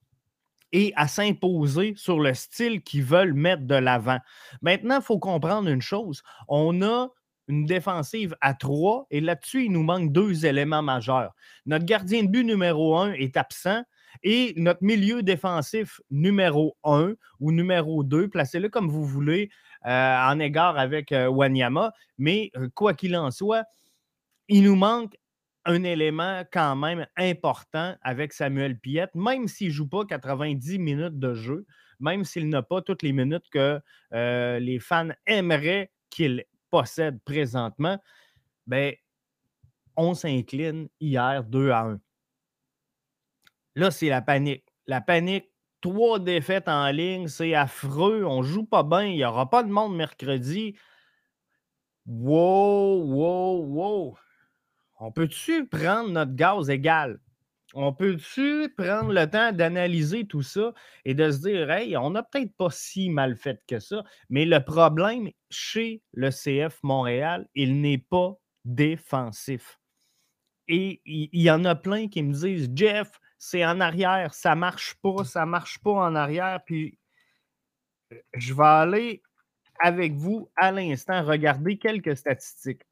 et 0.72 0.92
à 0.96 1.08
s'imposer 1.08 1.94
sur 1.96 2.20
le 2.20 2.34
style 2.34 2.82
qu'ils 2.82 3.04
veulent 3.04 3.34
mettre 3.34 3.62
de 3.62 3.74
l'avant. 3.74 4.18
Maintenant, 4.62 4.96
il 4.96 5.04
faut 5.04 5.18
comprendre 5.18 5.68
une 5.68 5.82
chose. 5.82 6.22
On 6.48 6.82
a 6.82 7.08
une 7.48 7.64
défensive 7.64 8.34
à 8.40 8.54
trois 8.54 9.06
et 9.10 9.20
là-dessus, 9.20 9.66
il 9.66 9.72
nous 9.72 9.82
manque 9.82 10.12
deux 10.12 10.46
éléments 10.46 10.82
majeurs. 10.82 11.32
Notre 11.64 11.84
gardien 11.84 12.24
de 12.24 12.28
but 12.28 12.44
numéro 12.44 12.96
un 12.96 13.12
est 13.12 13.36
absent 13.36 13.82
et 14.22 14.54
notre 14.56 14.82
milieu 14.82 15.22
défensif 15.22 16.00
numéro 16.10 16.76
un 16.84 17.14
ou 17.40 17.52
numéro 17.52 18.02
deux, 18.02 18.28
placez-le 18.28 18.68
comme 18.68 18.88
vous 18.88 19.04
voulez 19.04 19.50
euh, 19.86 20.16
en 20.18 20.40
égard 20.40 20.78
avec 20.78 21.12
euh, 21.12 21.28
Wanyama, 21.28 21.92
mais 22.18 22.50
euh, 22.56 22.68
quoi 22.74 22.94
qu'il 22.94 23.16
en 23.16 23.30
soit, 23.30 23.64
il 24.48 24.64
nous 24.64 24.76
manque 24.76 25.16
un 25.66 25.82
élément 25.82 26.44
quand 26.52 26.76
même 26.76 27.06
important 27.16 27.96
avec 28.00 28.32
Samuel 28.32 28.78
Piette, 28.78 29.14
même 29.14 29.48
s'il 29.48 29.68
ne 29.68 29.72
joue 29.72 29.88
pas 29.88 30.04
90 30.04 30.78
minutes 30.78 31.18
de 31.18 31.34
jeu, 31.34 31.66
même 31.98 32.24
s'il 32.24 32.48
n'a 32.48 32.62
pas 32.62 32.82
toutes 32.82 33.02
les 33.02 33.12
minutes 33.12 33.48
que 33.50 33.80
euh, 34.14 34.58
les 34.60 34.78
fans 34.78 35.08
aimeraient 35.26 35.90
qu'il 36.08 36.44
possède 36.70 37.20
présentement, 37.24 37.98
ben, 38.66 38.94
on 39.96 40.14
s'incline 40.14 40.88
hier 41.00 41.42
2 41.44 41.70
à 41.70 41.80
1. 41.80 42.00
Là, 43.74 43.90
c'est 43.90 44.08
la 44.08 44.22
panique. 44.22 44.64
La 44.86 45.00
panique, 45.00 45.50
trois 45.80 46.20
défaites 46.20 46.68
en 46.68 46.88
ligne, 46.90 47.26
c'est 47.26 47.54
affreux. 47.54 48.24
On 48.24 48.38
ne 48.38 48.46
joue 48.46 48.64
pas 48.64 48.84
bien. 48.84 49.04
Il 49.04 49.16
n'y 49.16 49.24
aura 49.24 49.50
pas 49.50 49.62
de 49.62 49.70
monde 49.70 49.96
mercredi. 49.96 50.76
Wow, 52.06 53.02
wow, 53.02 53.64
wow 53.64 54.18
on 54.98 55.12
peut-tu 55.12 55.66
prendre 55.66 56.10
notre 56.10 56.34
gaz 56.34 56.70
égal? 56.70 57.20
On 57.74 57.92
peut-tu 57.92 58.72
prendre 58.76 59.12
le 59.12 59.28
temps 59.28 59.52
d'analyser 59.52 60.26
tout 60.26 60.42
ça 60.42 60.72
et 61.04 61.14
de 61.14 61.30
se 61.30 61.40
dire, 61.40 61.70
hey, 61.70 61.96
on 61.96 62.10
n'a 62.10 62.22
peut-être 62.22 62.54
pas 62.56 62.70
si 62.70 63.10
mal 63.10 63.36
fait 63.36 63.60
que 63.66 63.80
ça, 63.80 64.04
mais 64.30 64.44
le 64.44 64.64
problème 64.64 65.30
chez 65.50 66.00
le 66.12 66.30
CF 66.30 66.78
Montréal, 66.82 67.48
il 67.54 67.80
n'est 67.80 67.98
pas 67.98 68.34
défensif. 68.64 69.78
Et 70.68 71.00
il 71.04 71.28
y, 71.32 71.50
en 71.50 71.64
a 71.64 71.74
plein 71.74 72.08
qui 72.08 72.22
me 72.22 72.32
disent, 72.32 72.70
Jeff, 72.74 73.20
c'est 73.38 73.64
en 73.64 73.80
arrière, 73.80 74.32
ça 74.32 74.54
ne 74.54 74.60
marche 74.60 74.94
pas, 75.02 75.24
ça 75.24 75.44
ne 75.44 75.50
marche 75.50 75.78
pas 75.80 75.92
en 75.92 76.14
arrière. 76.14 76.60
Puis 76.64 76.98
euh, 78.12 78.16
je 78.34 78.54
vais 78.54 78.64
aller 78.64 79.22
avec 79.80 80.14
vous 80.14 80.50
à 80.56 80.72
l'instant 80.72 81.22
regarder 81.24 81.78
quelques 81.78 82.16
statistiques. 82.16 82.82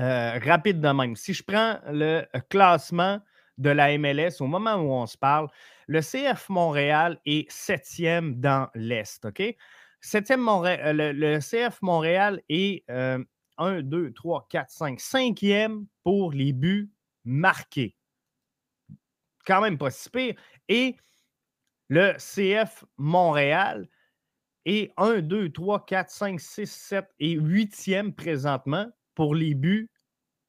Euh, 0.00 0.38
rapide 0.42 0.80
de 0.80 0.88
même. 0.88 1.16
Si 1.16 1.34
je 1.34 1.42
prends 1.42 1.78
le 1.86 2.24
classement 2.48 3.20
de 3.58 3.70
la 3.70 3.96
MLS 3.98 4.40
au 4.40 4.46
moment 4.46 4.76
où 4.76 4.90
on 4.90 5.06
se 5.06 5.18
parle, 5.18 5.48
le 5.86 6.00
CF 6.00 6.48
Montréal 6.48 7.18
est 7.26 7.50
septième 7.50 8.40
dans 8.40 8.68
l'Est. 8.74 9.24
OK? 9.26 9.42
Septième 10.00 10.40
Montréal, 10.40 11.00
euh, 11.00 11.12
le, 11.12 11.38
CF 11.40 11.80
Montréal 11.82 12.40
est 12.48 12.84
1, 12.88 13.82
2, 13.82 14.12
3, 14.12 14.46
4, 14.48 14.70
5, 14.70 15.00
cinquième 15.00 15.86
pour 16.02 16.32
les 16.32 16.52
buts 16.52 16.90
marqués. 17.24 17.94
Quand 19.46 19.60
même 19.60 19.76
pas 19.76 19.90
si 19.90 20.08
pire. 20.08 20.34
Et 20.68 20.96
le 21.88 22.14
CF 22.14 22.84
Montréal 22.96 23.88
est 24.64 24.92
1, 24.96 25.20
2, 25.20 25.50
3, 25.50 25.84
4, 25.84 26.10
5, 26.10 26.40
6, 26.40 26.70
7 26.70 27.06
et 27.20 27.32
huitième 27.32 28.14
présentement 28.14 28.86
pour 29.14 29.34
les 29.34 29.54
buts 29.54 29.90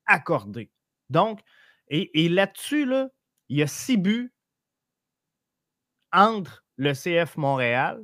accordés. 0.06 0.72
Donc, 1.10 1.42
et, 1.90 2.30
là-dessus, 2.30 2.86
là, 2.86 3.10
il 3.50 3.58
y 3.58 3.62
a 3.62 3.68
six 3.68 3.98
buts 3.98 4.34
entre 6.12 6.66
le 6.78 6.94
CF 6.94 7.38
Montréal 7.38 8.04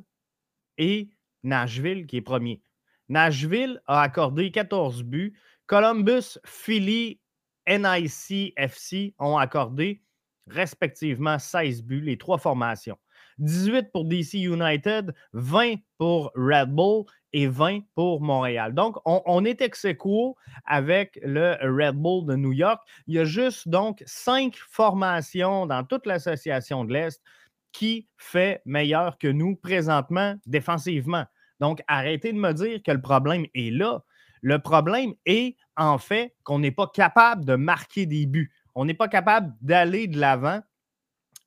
et 0.77 1.09
Nashville, 1.43 2.05
qui 2.05 2.17
est 2.17 2.21
premier. 2.21 2.61
Nashville 3.07 3.81
a 3.87 4.01
accordé 4.01 4.51
14 4.51 5.03
buts. 5.03 5.33
Columbus, 5.65 6.37
Philly, 6.45 7.19
NIC, 7.67 8.53
FC 8.57 9.15
ont 9.17 9.37
accordé 9.37 10.03
respectivement 10.47 11.39
16 11.39 11.83
buts, 11.83 12.01
les 12.01 12.17
trois 12.17 12.37
formations. 12.37 12.97
18 13.39 13.91
pour 13.91 14.05
DC 14.05 14.33
United, 14.35 15.13
20 15.33 15.75
pour 15.97 16.31
Red 16.35 16.69
Bull 16.69 17.05
et 17.33 17.47
20 17.47 17.81
pour 17.95 18.21
Montréal. 18.21 18.73
Donc, 18.73 18.97
on, 19.05 19.45
est 19.45 19.61
ex 19.61 19.85
avec 20.65 21.19
le 21.23 21.55
Red 21.61 21.95
Bull 21.95 22.25
de 22.25 22.35
New 22.35 22.53
York. 22.53 22.81
Il 23.07 23.15
y 23.15 23.19
a 23.19 23.25
juste 23.25 23.67
donc 23.67 24.03
cinq 24.05 24.55
formations 24.55 25.65
dans 25.65 25.83
toute 25.83 26.05
l'association 26.05 26.85
de 26.85 26.93
l'Est 26.93 27.21
qui 27.71 28.07
fait 28.17 28.61
meilleur 28.65 29.17
que 29.17 29.27
nous 29.27 29.55
présentement 29.55 30.35
défensivement. 30.45 31.25
Donc, 31.59 31.81
arrêtez 31.87 32.33
de 32.33 32.37
me 32.37 32.51
dire 32.53 32.81
que 32.83 32.91
le 32.91 33.01
problème 33.01 33.45
est 33.53 33.71
là. 33.71 34.03
Le 34.41 34.59
problème 34.59 35.13
est 35.25 35.57
en 35.75 35.97
fait 35.97 36.33
qu'on 36.43 36.59
n'est 36.59 36.71
pas 36.71 36.87
capable 36.87 37.45
de 37.45 37.55
marquer 37.55 38.05
des 38.05 38.25
buts. 38.25 38.51
On 38.75 38.85
n'est 38.85 38.93
pas 38.93 39.09
capable 39.09 39.53
d'aller 39.61 40.07
de 40.07 40.17
l'avant 40.19 40.61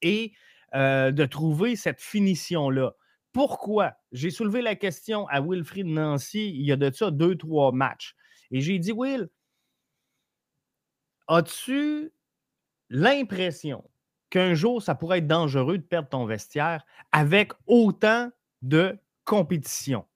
et 0.02 0.32
euh, 0.74 1.10
de 1.10 1.24
trouver 1.26 1.76
cette 1.76 2.00
finition-là. 2.00 2.92
Pourquoi? 3.32 3.94
J'ai 4.12 4.30
soulevé 4.30 4.62
la 4.62 4.74
question 4.74 5.26
à 5.28 5.40
Wilfried 5.40 5.86
Nancy 5.86 6.50
il 6.50 6.62
y 6.62 6.72
a 6.72 6.76
de 6.76 6.90
ça 6.90 7.10
deux, 7.10 7.36
trois 7.36 7.72
matchs. 7.72 8.14
Et 8.50 8.60
j'ai 8.60 8.78
dit, 8.78 8.92
Will, 8.92 9.28
as-tu 11.28 12.12
l'impression 12.90 13.84
qu'un 14.30 14.54
jour, 14.54 14.82
ça 14.82 14.94
pourrait 14.94 15.18
être 15.18 15.26
dangereux 15.26 15.78
de 15.78 15.82
perdre 15.82 16.08
ton 16.08 16.26
vestiaire 16.26 16.84
avec 17.12 17.52
autant 17.66 18.30
de 18.60 18.98
compétition? 19.24 20.06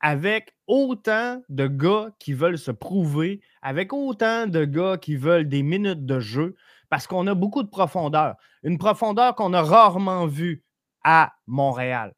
Avec 0.00 0.54
autant 0.66 1.42
de 1.48 1.66
gars 1.66 2.12
qui 2.18 2.32
veulent 2.32 2.58
se 2.58 2.70
prouver, 2.70 3.40
avec 3.62 3.92
autant 3.92 4.46
de 4.46 4.64
gars 4.64 4.96
qui 4.96 5.16
veulent 5.16 5.48
des 5.48 5.62
minutes 5.62 6.06
de 6.06 6.20
jeu, 6.20 6.56
parce 6.88 7.06
qu'on 7.06 7.26
a 7.26 7.34
beaucoup 7.34 7.62
de 7.62 7.68
profondeur. 7.68 8.36
Une 8.62 8.78
profondeur 8.78 9.34
qu'on 9.34 9.52
a 9.52 9.62
rarement 9.62 10.26
vue 10.26 10.64
à 11.04 11.32
Montréal. 11.46 12.14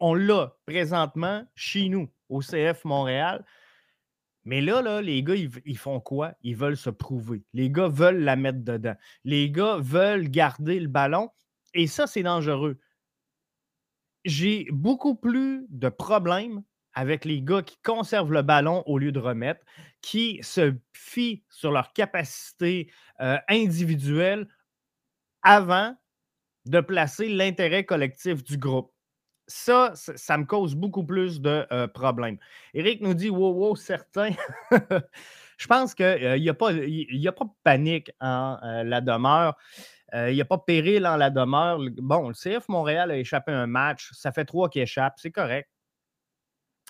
On 0.00 0.14
l'a 0.14 0.56
présentement 0.66 1.44
chez 1.54 1.88
nous, 1.88 2.10
au 2.28 2.40
CF 2.40 2.84
Montréal. 2.84 3.44
Mais 4.44 4.60
là, 4.60 4.82
là 4.82 5.00
les 5.00 5.22
gars, 5.22 5.34
ils, 5.34 5.78
font 5.78 6.00
quoi? 6.00 6.34
Ils 6.42 6.56
veulent 6.56 6.76
se 6.76 6.90
prouver. 6.90 7.44
Les 7.52 7.70
gars 7.70 7.88
veulent 7.88 8.22
la 8.22 8.36
mettre 8.36 8.62
dedans. 8.62 8.96
Les 9.24 9.50
gars 9.50 9.78
veulent 9.78 10.28
garder 10.28 10.78
le 10.78 10.88
ballon. 10.88 11.30
Et 11.72 11.86
ça, 11.86 12.06
c'est 12.06 12.22
dangereux. 12.22 12.78
J'ai 14.24 14.68
beaucoup 14.70 15.14
plus 15.14 15.66
de 15.70 15.88
problèmes 15.88 16.62
avec 16.94 17.24
les 17.24 17.42
gars 17.42 17.62
qui 17.62 17.76
conservent 17.82 18.32
le 18.32 18.42
ballon 18.42 18.82
au 18.86 18.98
lieu 18.98 19.12
de 19.12 19.18
remettre, 19.18 19.64
qui 20.00 20.38
se 20.42 20.74
fient 20.92 21.42
sur 21.50 21.72
leur 21.72 21.92
capacité 21.92 22.90
euh, 23.20 23.38
individuelle 23.48 24.48
avant 25.42 25.94
de 26.66 26.80
placer 26.80 27.28
l'intérêt 27.28 27.84
collectif 27.84 28.42
du 28.44 28.56
groupe. 28.56 28.92
Ça, 29.46 29.92
ça, 29.94 30.38
me 30.38 30.44
cause 30.44 30.74
beaucoup 30.74 31.04
plus 31.04 31.40
de 31.40 31.66
euh, 31.70 31.86
problèmes. 31.86 32.38
Eric 32.72 33.02
nous 33.02 33.12
dit 33.12 33.28
Wow, 33.28 33.52
wow, 33.52 33.76
certains. 33.76 34.30
Je 35.58 35.66
pense 35.66 35.94
qu'il 35.94 36.06
euh, 36.06 36.38
n'y 36.38 36.48
a, 36.48 36.54
pas, 36.54 36.72
de 36.72 37.50
panique 37.62 38.10
en 38.20 38.58
la 38.62 39.00
demeure. 39.02 39.56
Il 40.14 40.34
n'y 40.34 40.40
a 40.40 40.44
pas 40.44 40.56
de 40.56 40.62
péril 40.62 41.06
en 41.06 41.16
la 41.16 41.28
demeure. 41.28 41.78
Bon, 41.98 42.28
le 42.28 42.34
CF 42.34 42.68
Montréal 42.68 43.10
a 43.10 43.16
échappé 43.16 43.52
un 43.52 43.66
match. 43.66 44.10
Ça 44.12 44.32
fait 44.32 44.44
trois 44.44 44.70
qui 44.70 44.80
échappent. 44.80 45.18
C'est 45.18 45.32
correct. 45.32 45.68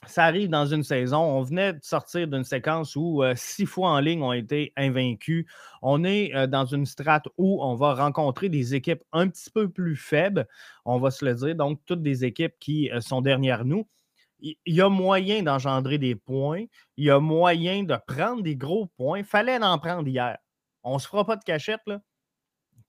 Ça 0.07 0.25
arrive 0.25 0.49
dans 0.49 0.67
une 0.67 0.83
saison. 0.83 1.19
On 1.19 1.43
venait 1.43 1.75
de 1.75 1.81
sortir 1.83 2.29
d'une 2.29 2.45
séquence 2.45 2.97
où 2.97 3.23
euh, 3.23 3.35
six 3.37 3.67
fois 3.67 3.91
en 3.91 4.01
ligne 4.01 4.23
ont 4.23 4.33
été 4.33 4.73
invaincus. 4.77 5.47
On 5.83 6.05
est 6.05 6.35
euh, 6.35 6.47
dans 6.47 6.65
une 6.65 6.87
strate 6.87 7.27
où 7.37 7.63
on 7.63 7.75
va 7.75 7.95
rencontrer 7.95 8.49
des 8.49 8.75
équipes 8.75 9.03
un 9.13 9.29
petit 9.29 9.51
peu 9.51 9.69
plus 9.69 9.97
faibles, 9.97 10.47
on 10.85 10.99
va 10.99 11.11
se 11.11 11.25
le 11.25 11.35
dire. 11.35 11.55
Donc, 11.55 11.81
toutes 11.87 12.03
des 12.03 12.25
équipes 12.25 12.55
qui 12.61 12.91
euh, 12.91 13.01
sont 13.01 13.21
derrière 13.21 13.65
nous. 13.65 13.87
Il 14.41 14.57
y 14.67 14.83
a 14.83 14.89
moyen 14.89 15.43
d'engendrer 15.43 15.99
des 15.99 16.15
points. 16.15 16.65
Il 16.97 17.05
y 17.05 17.11
a 17.11 17.19
moyen 17.19 17.83
de 17.85 17.97
prendre 18.07 18.43
des 18.43 18.57
gros 18.57 18.87
points. 18.87 19.25
Fallait 19.25 19.63
en 19.63 19.79
prendre 19.79 20.07
hier. 20.07 20.37
On 20.83 20.95
ne 20.95 20.99
se 20.99 21.09
fera 21.09 21.25
pas 21.25 21.37
de 21.37 21.45
cachette, 21.45 21.81
là. 21.87 22.01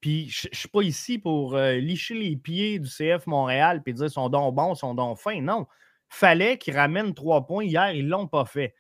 Puis 0.02 0.30
je 0.30 0.50
ne 0.50 0.56
suis 0.56 0.68
pas 0.68 0.82
ici 0.82 1.18
pour 1.18 1.56
licher 1.58 2.14
les 2.14 2.36
pieds 2.36 2.78
du 2.78 2.90
CF 2.90 3.26
Montréal 3.26 3.82
et 3.86 3.94
dire 3.94 4.12
son 4.12 4.28
don 4.30 4.52
bon, 4.52 4.76
son 4.76 4.94
don 4.94 5.16
fin. 5.16 5.42
Non 5.42 5.66
fallait 6.10 6.58
qu'ils 6.58 6.78
ramènent 6.78 7.14
trois 7.14 7.46
points. 7.46 7.64
Hier, 7.64 7.92
ils 7.92 8.06
ne 8.06 8.12
l'ont 8.12 8.28
pas 8.28 8.46
fait. 8.46 8.76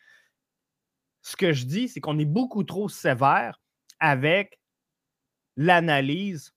Ce 1.21 1.35
que 1.35 1.53
je 1.53 1.65
dis, 1.65 1.87
c'est 1.87 1.99
qu'on 1.99 2.19
est 2.19 2.25
beaucoup 2.25 2.63
trop 2.63 2.87
sévère 2.87 3.59
avec 3.99 4.59
l'analyse 5.57 6.53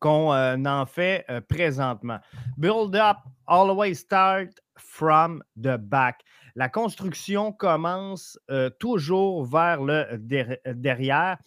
qu'on 0.00 0.32
euh, 0.32 0.56
en 0.64 0.86
fait 0.86 1.24
euh, 1.28 1.40
présentement. 1.40 2.18
Build 2.56 2.96
up, 2.96 3.18
always 3.46 3.96
start 3.96 4.48
from 4.78 5.42
the 5.56 5.76
back. 5.76 6.22
La 6.56 6.68
construction 6.68 7.52
commence 7.52 8.38
euh, 8.50 8.70
toujours 8.80 9.44
vers 9.44 9.82
le 9.82 10.06
derrière. 10.74 11.38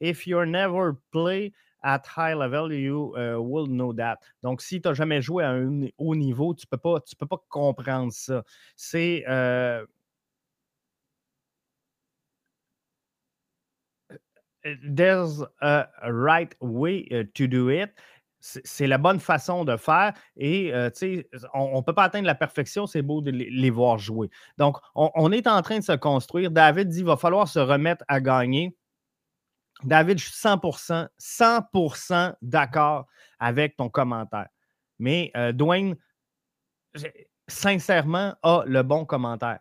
If 0.00 0.26
you're 0.26 0.46
never 0.46 0.92
play 1.10 1.52
at 1.82 2.02
high 2.06 2.34
level, 2.34 2.72
you 2.72 3.14
uh, 3.16 3.40
will 3.40 3.66
know 3.66 3.92
that. 3.94 4.18
Donc, 4.42 4.60
si 4.60 4.80
tu 4.80 4.88
n'as 4.88 4.94
jamais 4.94 5.20
joué 5.20 5.44
à 5.44 5.50
un 5.50 5.88
haut 5.98 6.14
niveau, 6.14 6.54
tu 6.54 6.66
ne 6.66 6.70
peux, 6.70 6.78
pas, 6.78 7.00
peux 7.18 7.26
pas 7.26 7.42
comprendre 7.48 8.12
ça. 8.12 8.44
C'est. 8.76 9.24
Euh, 9.28 9.84
there's 14.82 15.42
a 15.60 15.88
right 16.04 16.54
way 16.60 17.08
uh, 17.10 17.24
to 17.34 17.46
do 17.46 17.70
it. 17.70 17.90
C'est 18.40 18.88
la 18.88 18.98
bonne 18.98 19.20
façon 19.20 19.64
de 19.64 19.76
faire 19.76 20.14
et 20.36 20.74
euh, 20.74 20.90
on 21.54 21.76
ne 21.76 21.82
peut 21.82 21.92
pas 21.92 22.02
atteindre 22.02 22.26
la 22.26 22.34
perfection, 22.34 22.88
c'est 22.88 23.00
beau 23.00 23.20
de 23.20 23.30
les, 23.30 23.70
voir 23.70 23.98
jouer. 23.98 24.30
Donc, 24.58 24.78
on, 24.96 25.12
on, 25.14 25.30
est 25.30 25.46
en 25.46 25.62
train 25.62 25.78
de 25.78 25.84
se 25.84 25.92
construire. 25.92 26.50
David 26.50 26.88
dit 26.88 26.98
qu'il 26.98 27.06
va 27.06 27.16
falloir 27.16 27.46
se 27.46 27.60
remettre 27.60 28.04
à 28.08 28.20
gagner. 28.20 28.76
David, 29.84 30.18
je 30.18 30.24
suis 30.24 30.34
100%, 30.34 31.08
100% 31.18 32.34
d'accord 32.42 33.06
avec 33.38 33.76
ton 33.76 33.88
commentaire. 33.88 34.48
Mais 34.98 35.30
euh, 35.36 35.52
Dwayne, 35.52 35.96
sincèrement, 37.48 38.34
a 38.42 38.62
le 38.66 38.82
bon 38.82 39.04
commentaire. 39.04 39.58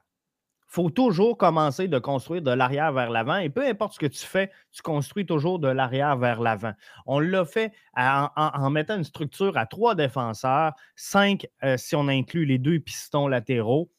Il 0.71 0.75
faut 0.75 0.89
toujours 0.89 1.37
commencer 1.37 1.89
de 1.89 1.99
construire 1.99 2.41
de 2.41 2.51
l'arrière 2.51 2.93
vers 2.93 3.09
l'avant. 3.09 3.37
Et 3.37 3.49
peu 3.49 3.65
importe 3.67 3.95
ce 3.95 3.99
que 3.99 4.05
tu 4.05 4.25
fais, 4.25 4.51
tu 4.71 4.81
construis 4.81 5.25
toujours 5.25 5.59
de 5.59 5.67
l'arrière 5.67 6.15
vers 6.15 6.39
l'avant. 6.39 6.71
On 7.05 7.19
l'a 7.19 7.43
fait 7.43 7.73
en, 7.97 8.69
mettant 8.69 8.95
une 8.95 9.03
structure 9.03 9.57
à 9.57 9.65
trois 9.65 9.95
défenseurs, 9.95 10.71
cinq 10.95 11.45
euh, 11.63 11.75
si 11.75 11.95
on 11.95 12.07
inclut 12.07 12.45
les 12.45 12.57
deux 12.57 12.79
pistons 12.79 13.27
latéraux. 13.27 13.91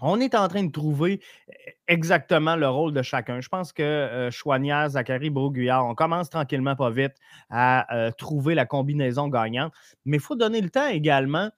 On 0.00 0.20
est 0.20 0.34
en 0.34 0.48
train 0.48 0.64
de 0.64 0.72
trouver 0.72 1.20
e, 1.48 1.52
exactement 1.88 2.56
le 2.56 2.68
rôle 2.68 2.92
de 2.92 3.02
chacun. 3.02 3.40
Je 3.40 3.48
pense 3.48 3.72
que 3.72 3.82
euh, 3.82 4.88
Zachary 4.88 5.30
Broguillard, 5.30 5.86
on 5.86 5.94
commence 5.94 6.30
tranquillement 6.30 6.76
pas 6.76 6.90
vite 6.90 7.14
à 7.50 7.94
euh, 7.94 8.10
trouver 8.10 8.54
la 8.54 8.66
combinaison 8.66 9.28
gagnante. 9.28 9.72
Mais 10.04 10.16
il 10.16 10.20
faut 10.20 10.36
donner 10.36 10.60
le 10.60 10.70
temps 10.70 10.88
également 10.88 11.50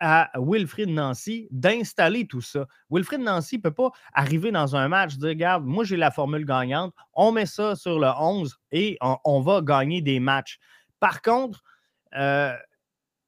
à 0.00 0.30
Wilfrid 0.36 0.90
Nancy 0.90 1.48
d'installer 1.50 2.28
tout 2.28 2.40
ça. 2.40 2.66
Wilfrid 2.88 3.20
Nancy 3.20 3.56
ne 3.56 3.62
peut 3.62 3.72
pas 3.72 3.90
arriver 4.12 4.52
dans 4.52 4.76
un 4.76 4.86
match 4.86 5.16
dire 5.16 5.30
Regarde, 5.30 5.64
moi 5.64 5.82
j'ai 5.82 5.96
la 5.96 6.12
formule 6.12 6.44
gagnante, 6.44 6.94
on 7.14 7.32
met 7.32 7.46
ça 7.46 7.74
sur 7.74 7.98
le 7.98 8.06
11 8.06 8.56
et 8.70 8.96
on, 9.00 9.40
va 9.40 9.60
gagner 9.60 10.00
des 10.00 10.20
matchs. 10.20 10.60
Par 11.00 11.20
contre, 11.20 11.64
euh, 12.14 12.54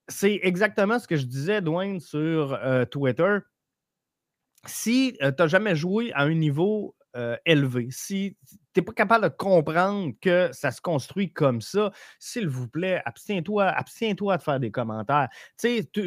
c'est 0.06 0.38
exactement 0.44 1.00
ce 1.00 1.08
que 1.08 1.16
je 1.16 1.26
disais, 1.26 1.60
Dwayne, 1.60 1.98
sur 1.98 2.56
Twitter 2.90 3.38
si 4.66 5.16
tu 5.18 5.26
n'as 5.26 5.46
jamais 5.46 5.74
joué 5.76 6.12
à 6.12 6.22
un 6.22 6.34
niveau 6.34 6.94
élevé, 7.44 7.88
si 7.90 8.36
tu 8.72 8.80
n'es 8.80 8.84
pas 8.84 8.92
capable 8.92 9.24
de 9.24 9.34
comprendre 9.34 10.12
que 10.20 10.50
ça 10.52 10.70
se 10.70 10.80
construit 10.80 11.32
comme 11.32 11.60
ça, 11.60 11.90
s'il 12.18 12.48
vous 12.48 12.68
plaît, 12.68 13.02
abstiens-toi 13.04 13.64
abstiens 13.66 14.12
-toi 14.12 14.36
de 14.36 14.42
faire 14.42 14.60
des 14.60 14.70
commentaires. 14.70 15.28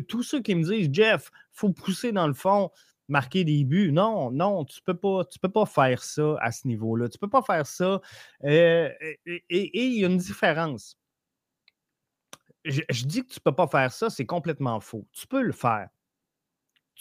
tous 0.07 0.23
ceux 0.23 0.41
qui 0.41 0.55
me 0.55 0.63
disent, 0.63 0.89
Jeff, 0.91 1.29
il 1.33 1.59
faut 1.59 1.73
pousser 1.73 2.11
dans 2.11 2.27
le 2.27 2.33
fond, 2.33 2.71
marquer 3.07 3.43
des 3.43 3.63
buts. 3.65 3.91
Non, 3.91 4.31
non, 4.31 4.65
tu 4.65 4.79
ne 4.79 4.93
peux, 4.93 4.99
pas, 4.99 5.23
peux 5.41 5.49
pas 5.49 5.65
faire 5.65 6.03
ça 6.03 6.37
à 6.41 6.51
ce 6.51 6.67
niveau-là. 6.67 7.09
Tu 7.09 7.17
ne 7.17 7.19
peux 7.19 7.29
pas 7.29 7.41
faire 7.41 7.67
ça. 7.67 8.01
et 8.43 9.19
il 9.49 9.99
y 9.99 10.05
a 10.05 10.07
une 10.07 10.17
différence. 10.17 10.97
Je, 12.65 12.81
je 12.89 13.05
dis 13.05 13.23
que 13.23 13.33
tu 13.33 13.39
ne 13.39 13.51
peux 13.51 13.55
pas 13.55 13.67
faire 13.67 13.91
ça, 13.91 14.09
c'est 14.09 14.25
complètement 14.25 14.79
faux. 14.79 15.05
Tu 15.11 15.27
peux 15.27 15.41
le 15.41 15.51
faire 15.51 15.89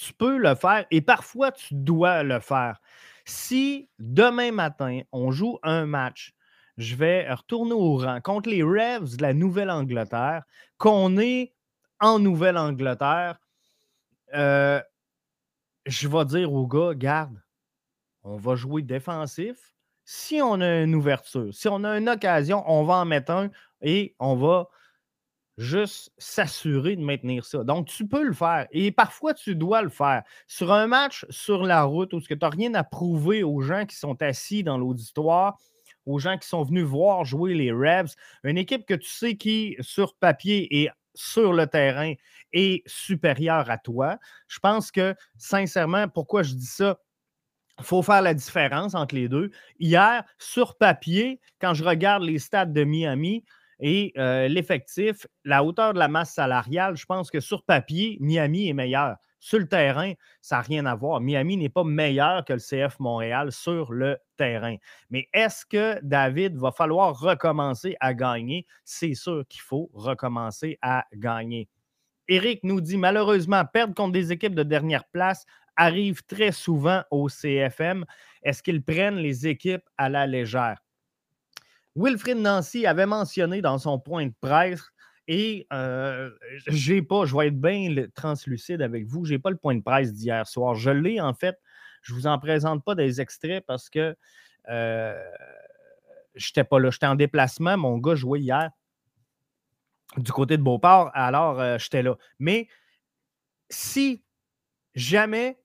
tu 0.03 0.12
peux 0.12 0.37
le 0.37 0.55
faire 0.57 0.85
et 0.91 1.01
parfois 1.01 1.53
tu 1.53 1.75
dois 1.75 2.25
le 2.25 2.41
faire. 2.41 2.81
Si 3.25 3.88
demain 4.01 4.51
matin, 4.51 5.03
on 5.12 5.31
joue 5.31 5.61
un 5.62 5.87
match, 5.87 6.35
je 6.77 6.97
vais 6.97 7.33
retourner 7.33 7.73
au 7.73 7.99
rang 7.99 8.21
contre 8.21 8.51
les 8.51 8.65
Revs 8.65 9.17
de 9.17 9.23
la 9.23 9.33
Nouvelle-Angleterre, 9.33 10.43
qu'on 10.77 11.19
est 11.19 11.55
en 12.01 12.19
Nouvelle-Angleterre, 12.19 13.38
euh, 14.35 14.81
je 15.87 16.09
vais 16.09 16.25
dire 16.25 16.53
aux 16.53 16.67
gars, 16.67 16.95
garde, 16.95 17.41
on 18.25 18.37
va 18.37 18.57
jouer 18.57 18.83
défensif. 18.83 19.75
Si 20.05 20.41
on 20.43 20.61
a 20.61 20.81
une 20.81 20.97
ouverture, 20.97 21.55
si 21.55 21.69
on 21.69 21.85
a 21.85 21.97
une 21.97 22.09
occasion, 22.09 22.65
on 22.67 22.83
va 22.83 22.95
en 22.95 23.05
mettre 23.05 23.31
un 23.31 23.51
et 23.83 24.17
on 24.19 24.35
va 24.35 24.69
juste 25.62 26.12
s'assurer 26.18 26.96
de 26.96 27.03
maintenir 27.03 27.44
ça. 27.44 27.64
Donc, 27.64 27.87
tu 27.87 28.07
peux 28.07 28.22
le 28.22 28.35
faire 28.35 28.66
et 28.70 28.92
parfois, 28.92 29.33
tu 29.33 29.55
dois 29.55 29.83
le 29.83 29.88
faire. 29.88 30.22
Sur 30.46 30.72
un 30.72 30.87
match 30.87 31.25
sur 31.31 31.62
la 31.62 31.85
route 31.85 32.12
où 32.12 32.20
tu 32.20 32.37
n'as 32.37 32.48
rien 32.51 32.75
à 32.75 32.85
prouver 32.85 33.42
aux 33.42 33.61
gens 33.61 33.87
qui 33.87 33.96
sont 33.96 34.20
assis 34.20 34.62
dans 34.62 34.77
l'auditoire, 34.77 35.57
aux 36.05 36.18
gens 36.18 36.37
qui 36.37 36.48
sont 36.48 36.64
venus 36.64 36.85
voir 36.85 37.25
jouer 37.25 37.55
les 37.55 37.72
Rebs, 37.72 38.11
une 38.44 38.59
équipe 38.59 38.85
que 38.87 38.94
tu 38.94 39.09
sais 39.09 39.37
qui, 39.37 39.77
sur 39.81 40.16
papier 40.16 40.83
et 40.83 40.90
sur 41.14 41.53
le 41.53 41.66
terrain, 41.66 42.14
est 42.53 42.83
supérieure 42.87 43.70
à 43.70 43.79
toi. 43.79 44.18
Je 44.48 44.59
pense 44.59 44.90
que, 44.90 45.14
sincèrement, 45.38 46.09
pourquoi 46.09 46.42
je 46.42 46.55
dis 46.55 46.66
ça? 46.66 46.98
Il 47.79 47.85
faut 47.85 48.03
faire 48.03 48.22
la 48.22 48.35
différence 48.35 48.94
entre 48.94 49.14
les 49.14 49.29
deux. 49.29 49.51
Hier, 49.79 50.25
sur 50.38 50.77
papier, 50.77 51.40
quand 51.61 51.75
je 51.75 51.85
regarde 51.85 52.22
les 52.22 52.38
stats 52.38 52.66
de 52.66 52.85
Miami, 52.85 53.44
et 53.81 54.13
euh, 54.17 54.49
l'effectif, 54.49 55.27
la 55.45 55.65
hauteur 55.65 55.95
de 55.95 55.99
la 55.99 56.09
masse 56.09 56.35
salariale, 56.35 56.97
je 56.97 57.05
pense 57.07 57.31
que 57.31 57.41
sur 57.41 57.65
papier, 57.65 58.17
Miami 58.21 58.69
est 58.69 58.75
meilleur. 58.75 59.17
Sur 59.41 59.59
le 59.59 59.67
terrain, 59.67 60.13
ça 60.41 60.57
n'a 60.57 60.63
rien 60.63 60.87
à 60.87 60.95
voir. 60.95 61.21
Miami 61.21 61.57
n'est 61.57 61.69
pas 61.69 61.83
meilleur 61.83 62.45
que 62.45 62.53
le 62.53 62.61
CF 62.61 63.01
Montréal 63.01 63.51
sur 63.51 63.93
le 63.93 64.17
terrain. 64.37 64.77
Mais 65.11 65.29
est-ce 65.33 65.67
que 65.67 65.99
David 66.03 66.57
va 66.57 66.71
falloir 66.71 67.19
recommencer 67.19 67.97
à 67.99 68.15
gagner? 68.15 68.67
C'est 68.85 69.15
sûr 69.15 69.45
qu'il 69.49 69.63
faut 69.63 69.91
recommencer 69.95 70.79
à 70.81 71.07
gagner. 71.15 71.69
Eric 72.29 72.61
nous 72.63 72.81
dit 72.81 72.97
malheureusement, 72.97 73.65
perdre 73.65 73.95
contre 73.95 74.13
des 74.13 74.31
équipes 74.31 74.55
de 74.55 74.63
dernière 74.63 75.05
place 75.07 75.45
arrive 75.77 76.23
très 76.25 76.53
souvent 76.53 77.03
au 77.11 77.29
CFM. 77.29 78.05
Est-ce 78.43 78.63
qu'ils 78.63 78.85
prennent 78.85 79.17
les 79.17 79.47
équipes 79.47 79.89
à 79.97 80.09
la 80.09 80.27
légère? 80.27 80.82
Wilfrid 81.95 82.39
Nancy 82.39 82.87
avait 82.87 83.07
mentionné 83.07 83.61
dans 83.61 83.79
son 83.79 83.99
point 83.99 84.27
de 84.27 84.35
presse, 84.41 84.83
et 85.29 85.67
euh, 85.73 86.31
j'ai 86.67 87.01
pas, 87.03 87.25
je 87.27 87.37
vais 87.37 87.49
être 87.49 87.61
bien 87.61 88.07
translucide 88.15 88.83
avec 88.83 89.07
vous, 89.07 89.25
j'ai 89.25 89.39
pas 89.39 89.51
le 89.51 89.57
point 89.57 89.75
de 89.75 89.83
presse 89.83 90.13
d'hier 90.13 90.47
soir. 90.47 90.75
Je 90.75 90.91
l'ai 90.91 91.21
en 91.21 91.33
fait, 91.33 91.61
je 92.03 92.13
vous 92.13 92.27
en 92.27 92.39
présente 92.39 92.85
pas 92.85 92.95
des 92.95 93.21
extraits 93.21 93.65
parce 93.67 93.89
que 93.89 94.17
euh, 94.69 95.31
j'étais 96.35 96.65
pas 96.65 96.81
là, 96.81 96.91
j'étais 96.91 97.07
en 97.07 97.15
déplacement, 97.15 97.77
mon 97.77 97.99
gars 97.99 98.15
jouait 98.15 98.41
hier 98.41 98.71
du 100.17 100.33
côté 100.33 100.57
de 100.57 100.63
Beauport, 100.63 101.11
alors 101.15 101.61
euh, 101.61 101.79
j'étais 101.79 102.03
là. 102.03 102.17
Mais 102.39 102.69
si 103.71 104.23
jamais 104.95 105.59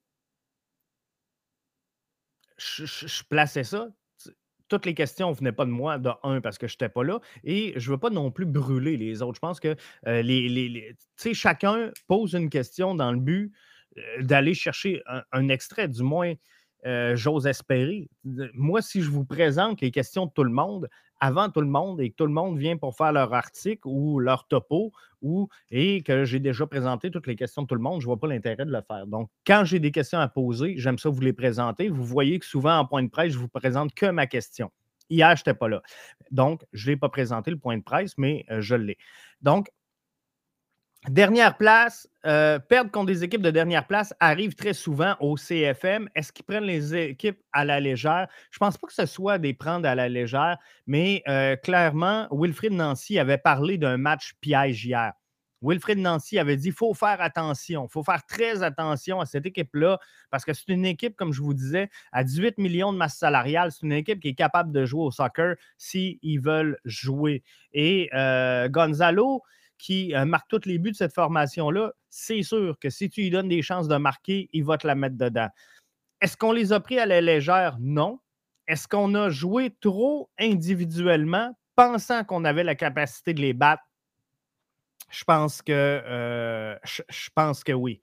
je 2.58 3.24
plaçais 3.24 3.64
ça, 3.64 3.90
toutes 4.68 4.86
les 4.86 4.94
questions 4.94 5.32
ne 5.32 5.36
venaient 5.36 5.52
pas 5.52 5.66
de 5.66 5.72
moi, 5.72 5.98
de 5.98 6.10
un, 6.24 6.42
parce 6.42 6.58
que 6.58 6.68
je 6.68 6.74
n'étais 6.74 6.90
pas 6.90 7.04
là. 7.04 7.20
Et 7.44 7.74
je 7.78 7.90
ne 7.90 7.96
veux 7.96 8.00
pas 8.00 8.10
non 8.10 8.32
plus 8.32 8.46
brûler 8.46 8.98
les 8.98 9.22
autres. 9.22 9.36
Je 9.36 9.40
pense 9.40 9.60
que 9.60 9.76
euh, 10.08 10.22
les, 10.22 10.96
chacun 11.34 11.92
pose 12.08 12.34
une 12.34 12.50
question 12.50 12.96
dans 12.96 13.12
le 13.12 13.20
but 13.20 13.52
euh, 13.98 14.22
d'aller 14.22 14.54
chercher 14.54 15.02
un, 15.32 15.50
extrait, 15.50 15.88
du 15.88 16.04
moins 16.04 16.34
euh, 16.88 17.16
j'ose 17.16 17.46
espérer. 17.48 18.10
Moi, 18.54 18.82
si 18.82 19.02
je 19.02 19.10
vous 19.10 19.26
présente 19.26 19.82
les 19.82 19.92
questions 19.92 20.26
de 20.26 20.32
tout 20.32 20.46
le 20.46 20.52
monde, 20.52 20.88
avant 21.20 21.50
tout 21.50 21.62
le 21.62 21.68
monde 21.68 22.00
et 22.00 22.10
que 22.12 22.16
tout 22.16 22.26
le 22.26 22.32
monde 22.32 22.58
vient 22.58 22.78
pour 22.78 22.96
faire 22.96 23.12
leur 23.12 23.34
article 23.34 23.82
ou 23.86 24.20
leur 24.20 24.48
topo 24.48 24.92
ou, 25.22 25.50
et 25.72 26.02
que 26.04 26.26
j'ai 26.26 26.40
déjà 26.40 26.66
présenté 26.68 27.12
toutes 27.12 27.28
les 27.28 27.36
questions 27.36 27.64
de 27.64 27.68
tout 27.68 27.76
le 27.76 27.82
monde, 27.82 28.02
je 28.02 28.06
ne 28.06 28.10
vois 28.10 28.20
pas 28.20 28.28
l'intérêt 28.28 28.66
de 28.66 28.72
le 28.72 28.82
faire. 28.88 29.06
Donc, 29.08 29.30
quand 29.46 29.64
j'ai 29.66 29.80
des 29.80 29.92
questions 29.92 30.20
à 30.20 30.28
poser, 30.28 30.76
j'aime 30.78 30.98
ça 30.98 31.10
vous 31.10 31.22
les 31.22 31.34
présenter. 31.34 31.90
Vous 31.90 32.06
voyez 32.06 32.40
que 32.40 32.46
souvent 32.46 32.78
en 32.78 32.86
point 32.86 33.04
de 33.04 33.10
presse, 33.10 33.34
je 33.34 33.38
vous 33.38 33.50
présente 33.50 33.94
que 33.94 34.06
ma 34.06 34.28
question. 34.28 34.72
Hier, 35.10 35.36
je 35.36 35.42
n'étais 35.42 35.54
pas 35.54 35.70
là. 35.70 35.82
Donc, 36.32 36.66
je 36.74 36.86
ne 36.86 36.92
l'ai 36.92 36.98
pas 36.98 37.10
présenté 37.10 37.52
le 37.52 37.58
point 37.58 37.78
de 37.78 37.84
presse, 37.84 38.18
mais 38.18 38.46
euh, 38.52 38.62
je 38.62 38.76
l'ai. 38.76 38.98
Donc, 39.42 39.72
Dernière 41.06 41.56
place, 41.56 42.10
euh, 42.26 42.60
perdre 42.60 42.92
contre 42.92 43.06
des 43.06 43.24
équipes 43.24 43.42
de 43.42 43.52
dernière 43.52 43.88
place 43.88 44.14
arrive 44.20 44.56
très 44.56 44.74
souvent 44.74 45.16
au 45.22 45.38
CFM. 45.38 46.10
Est-ce 46.16 46.34
qu'ils 46.34 46.44
prennent 46.44 46.66
les 46.66 46.96
équipes 46.96 47.40
à 47.54 47.64
la 47.64 47.80
légère? 47.80 48.28
Je 48.52 48.58
ne 48.58 48.66
pense 48.66 48.78
pas 48.78 48.88
que 48.88 48.94
ce 48.94 49.06
soit 49.06 49.38
des 49.38 49.54
prendre 49.54 49.88
à 49.88 49.96
la 49.96 50.10
légère, 50.10 50.58
mais 50.86 51.24
euh, 51.30 51.56
clairement, 51.56 52.28
Wilfried 52.32 52.74
Nancy 52.74 53.20
avait 53.20 53.38
parlé 53.38 53.78
d'un 53.78 53.96
match 53.96 54.34
piège 54.42 54.86
hier. 54.86 55.14
Wilfried 55.62 56.00
Nancy 56.00 56.40
avait 56.40 56.58
dit 56.58 56.70
qu'il 56.70 56.74
faut 56.74 56.94
faire 56.94 57.22
attention, 57.22 57.88
il 57.90 57.92
faut 57.92 58.04
faire 58.04 58.26
très 58.26 58.62
attention 58.62 59.22
à 59.22 59.26
cette 59.26 59.46
équipe-là, 59.46 60.00
parce 60.30 60.46
que 60.46 60.54
c'est 60.54 60.68
une 60.68 60.86
équipe, 60.86 61.16
comme 61.16 61.32
je 61.32 61.42
vous 61.42 61.54
disais, 61.54 61.90
à 62.12 62.24
18 62.24 62.58
millions 62.58 62.92
de 62.92 62.98
masse 62.98 63.18
salariale. 63.18 63.72
C'est 63.72 63.86
une 63.86 63.94
équipe 63.94 64.20
qui 64.20 64.30
est 64.30 64.36
capable 64.36 64.72
de 64.74 64.86
jouer 64.86 65.04
au 65.04 65.12
soccer 65.12 65.56
s'ils 65.78 66.42
veulent 66.42 66.78
jouer. 66.84 67.44
Et 67.72 68.10
euh, 68.14 68.68
Gonzalo, 68.68 69.42
qui 69.78 70.14
euh, 70.16 70.26
marque 70.26 70.48
tous 70.50 70.66
les 70.66 70.78
buts 70.78 70.92
de 70.92 70.96
cette 70.96 71.14
formation-là, 71.14 71.92
c'est 72.10 72.44
sûr 72.44 72.78
que 72.80 72.90
si 72.90 73.10
tu 73.10 73.22
lui 73.22 73.30
donnes 73.30 73.50
des 73.50 73.62
chances 73.62 73.88
de 73.88 73.96
marquer, 73.98 74.50
il 74.54 74.64
va 74.64 74.78
te 74.78 74.88
la 74.88 74.96
mettre 74.96 75.18
dedans. 75.18 75.50
Est-ce 76.22 76.36
qu'on 76.36 76.52
les 76.52 76.74
a 76.74 76.80
pris 76.80 77.00
à 77.00 77.06
la 77.06 77.22
légère? 77.22 77.78
Non. 77.80 78.20
Est-ce 78.68 78.88
qu'on 78.88 79.14
a 79.16 79.30
joué 79.30 79.76
trop 79.80 80.30
individuellement, 80.40 81.58
pensant 81.76 82.24
qu'on 82.24 82.44
avait 82.44 82.64
la 82.64 82.76
capacité 82.76 83.34
de 83.34 83.42
les 83.42 83.54
battre? 83.54 83.84
Je 85.10 85.24
pense 85.24 85.62
que, 85.62 85.72
euh, 85.72 86.76
je, 86.84 87.30
pense 87.34 87.64
que 87.64 87.72
oui. 87.72 88.02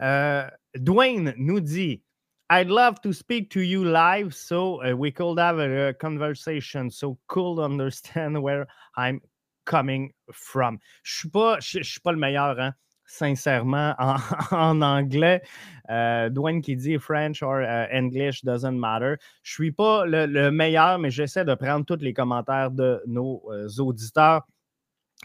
Euh, 0.00 0.48
Dwayne 0.76 1.34
nous 1.36 1.60
dit 1.60 2.02
I'd 2.48 2.68
love 2.68 3.00
to 3.02 3.12
speak 3.12 3.50
to 3.50 3.60
you 3.60 3.82
live 3.82 4.32
so 4.32 4.80
uh, 4.84 4.92
we 4.92 5.10
could 5.10 5.38
have 5.40 5.58
a, 5.58 5.88
a 5.88 5.94
conversation 5.94 6.90
so 6.90 7.18
cool 7.26 7.58
understand 7.58 8.40
where 8.42 8.68
I'm 8.96 9.20
coming 9.66 10.10
from. 10.30 10.78
Je 11.02 11.28
suis, 11.60 11.84
suis, 11.84 12.00
pas 12.00 12.12
le 12.12 12.18
meilleur, 12.18 12.58
hein, 12.58 12.72
sincèrement, 13.04 13.94
en, 14.50 14.80
anglais. 14.80 15.42
Euh, 15.90 16.30
Dwayne 16.30 16.62
qui 16.62 16.76
dit 16.76 16.98
French 16.98 17.42
or 17.42 17.60
uh, 17.60 17.86
English 17.92 18.42
doesn't 18.44 18.78
matter. 18.78 19.16
Je 19.42 19.52
ne 19.52 19.54
suis 19.66 19.72
pas 19.72 20.06
le, 20.06 20.50
meilleur, 20.50 20.98
mais 20.98 21.10
j'essaie 21.10 21.44
de 21.44 21.54
prendre 21.54 21.84
tous 21.84 22.02
les 22.02 22.14
commentaires 22.14 22.70
de 22.70 23.02
nos 23.06 23.42
euh, 23.52 23.68
auditeurs. 23.78 24.42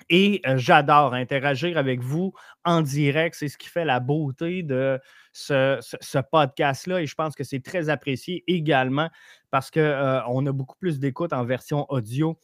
Et 0.09 0.41
euh, 0.47 0.57
j'adore 0.57 1.13
interagir 1.13 1.77
avec 1.77 2.01
vous 2.01 2.33
en 2.63 2.81
direct. 2.81 3.35
C'est 3.37 3.49
ce 3.49 3.57
qui 3.57 3.67
fait 3.67 3.85
la 3.85 3.99
beauté 3.99 4.63
de 4.63 4.99
ce, 5.33 5.77
ce 5.81 6.19
podcast-là. 6.19 7.01
Et 7.01 7.05
je 7.05 7.15
pense 7.15 7.35
que 7.35 7.43
c'est 7.43 7.59
très 7.59 7.89
apprécié 7.89 8.43
également 8.47 9.09
parce 9.51 9.69
qu'on 9.69 10.45
a 10.45 10.51
beaucoup 10.51 10.77
plus 10.77 10.99
d'écoute 10.99 11.33
en 11.33 11.43
version 11.43 11.85
audio 11.89 12.37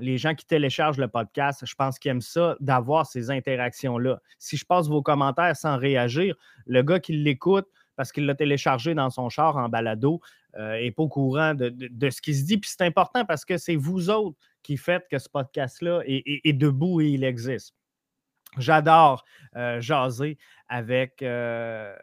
les 0.00 0.18
gens 0.18 0.34
qui 0.34 0.46
téléchargent 0.46 0.98
le 0.98 1.08
podcast, 1.08 1.64
je 1.64 1.74
pense 1.74 1.98
qu'ils 1.98 2.10
aiment 2.10 2.20
ça, 2.20 2.56
d'avoir 2.60 3.06
ces 3.06 3.30
interactions-là. 3.30 4.20
Si 4.38 4.56
je 4.56 4.64
passe 4.64 4.88
vos 4.88 5.02
commentaires 5.02 5.56
sans 5.56 5.76
réagir, 5.76 6.36
le 6.66 6.82
gars 6.82 7.00
qui 7.00 7.12
l'écoute 7.12 7.66
parce 8.00 8.12
qu'il 8.12 8.24
l'a 8.24 8.34
téléchargé 8.34 8.94
dans 8.94 9.10
son 9.10 9.28
char 9.28 9.58
en 9.58 9.68
balado 9.68 10.22
n'est 10.56 10.88
euh, 10.88 10.90
pas 10.90 11.02
au 11.02 11.08
courant 11.08 11.52
de, 11.54 12.10
ce 12.10 12.22
qui 12.22 12.34
se 12.34 12.46
dit. 12.46 12.56
Puis 12.56 12.70
c'est 12.70 12.84
important 12.84 13.26
parce 13.26 13.44
que 13.44 13.58
c'est 13.58 13.76
vous 13.76 14.08
autres 14.08 14.38
qui 14.62 14.78
faites 14.78 15.06
que 15.10 15.18
ce 15.18 15.28
podcast-là 15.28 16.00
est, 16.06 16.52
debout 16.54 17.02
et 17.02 17.08
il 17.08 17.24
existe. 17.24 17.74
J'adore 18.56 19.24
euh, 19.54 19.82
jaser 19.82 20.38
avec, 20.68 21.22
euh, 21.22 21.94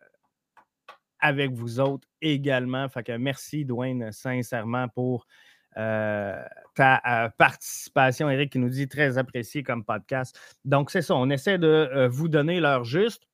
avec 1.19 1.51
vous 1.51 1.79
autres 1.79 2.07
également. 2.21 2.87
Fait 2.89 3.03
que 3.03 3.13
merci, 3.13 3.65
Dwayne, 3.65 4.11
sincèrement, 4.11 4.87
pour 4.87 5.25
euh, 5.77 6.43
ta 6.73 7.01
euh, 7.05 7.29
participation, 7.37 8.29
Eric, 8.29 8.51
qui 8.51 8.59
nous 8.59 8.69
dit 8.69 8.87
très 8.87 9.17
apprécié 9.17 9.61
comme 9.61 9.85
podcast. 9.85 10.39
Donc, 10.65 10.89
c'est 10.89 11.03
ça, 11.03 11.15
on 11.15 11.29
essaie 11.29 11.59
de 11.59 11.67
euh, 11.67 12.07
vous 12.07 12.27
donner 12.27 12.59
l'heure 12.59 12.83
juste. 12.83 13.27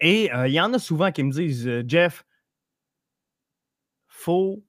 Et 0.00 0.30
il 0.46 0.52
y 0.52 0.60
en 0.60 0.74
a 0.74 0.78
souvent 0.78 1.10
qui 1.10 1.24
me 1.24 1.32
disent 1.32 1.82
Jeff, 1.86 2.24
faut 4.06 4.62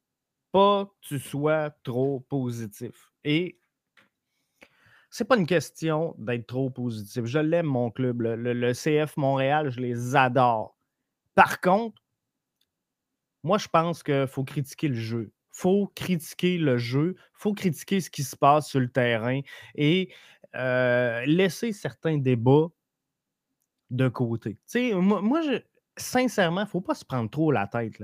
pas 0.52 0.86
que 0.86 0.92
tu 1.02 1.20
sois 1.20 1.72
trop 1.84 2.22
positif. 2.22 3.12
Et 3.26 3.60
c'est 5.10 5.26
pas 5.26 5.38
une 5.38 5.46
question 5.46 6.16
d'être 6.18 6.48
trop 6.48 6.70
positif. 6.70 7.26
Je 7.26 7.40
l'aime, 7.40 7.66
mon 7.66 7.92
club. 7.92 8.22
le, 8.22 8.74
CF 8.74 9.18
Montréal, 9.18 9.70
je 9.72 9.82
les 9.82 10.16
adore. 10.16 10.78
Par 11.36 11.60
contre, 11.60 12.02
moi, 13.44 13.58
je 13.58 13.68
pense 13.68 14.02
qu'il 14.04 14.28
faut 14.28 14.46
critiquer 14.46 14.88
le 14.88 14.96
jeu 14.96 15.34
faut 15.60 15.92
critiquer 15.94 16.58
le 16.58 16.78
jeu, 16.78 17.16
faut 17.34 17.54
critiquer 17.54 18.00
ce 18.00 18.10
qui 18.10 18.24
se 18.24 18.36
passe 18.36 18.70
sur 18.70 18.80
le 18.80 18.90
terrain 18.90 19.42
et 19.76 20.10
laisser 20.54 21.74
certains 21.74 22.18
débats 22.18 22.68
de 23.90 24.08
côté. 24.08 24.58
moi, 24.94 25.22
moi 25.22 25.42
sincèrement, 25.98 26.62
il 26.62 26.66
ne 26.66 26.70
faut 26.70 26.82
pas 26.82 26.96
se 26.96 27.04
prendre 27.04 27.30
trop 27.30 27.52
la 27.52 27.68
tête. 27.68 28.02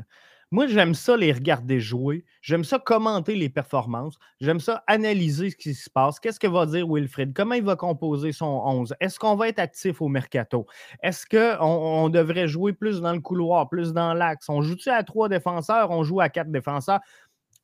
Moi, 0.52 0.68
j'aime 0.68 0.94
ça 0.94 1.18
les 1.18 1.34
regarder 1.34 1.80
jouer. 1.80 2.24
J'aime 2.42 2.64
ça 2.64 2.78
commenter 2.78 3.36
les 3.36 3.50
performances. 3.50 4.18
J'aime 4.40 4.60
ça 4.60 4.84
analyser 4.86 5.50
ce 5.50 5.56
qui 5.56 5.74
se 5.74 5.90
passe. 5.90 6.20
Qu'est-ce 6.20 6.40
que 6.40 6.48
va 6.48 6.68
dire 6.68 6.88
Wilfred? 6.88 7.34
Comment 7.34 7.56
il 7.56 7.64
va 7.64 7.76
composer 7.76 8.32
son 8.32 8.62
11? 8.64 8.96
Est-ce 9.00 9.18
qu'on 9.18 9.36
va 9.36 9.50
être 9.50 9.60
actif 9.60 10.02
au 10.02 10.08
mercato? 10.08 10.68
Est-ce 11.02 11.26
qu'on 11.26 11.66
on 11.66 12.10
devrait 12.10 12.48
jouer 12.48 12.74
plus 12.74 13.02
dans 13.02 13.12
le 13.14 13.22
couloir, 13.22 13.68
plus 13.70 13.92
dans 13.92 14.14
l'axe? 14.14 14.48
On 14.48 14.62
joue-tu 14.62 14.90
à 14.90 15.04
trois 15.04 15.30
défenseurs? 15.30 15.90
On 15.90 16.04
joue 16.04 16.22
à 16.22 16.30
quatre 16.30 16.52
défenseurs? 16.52 17.00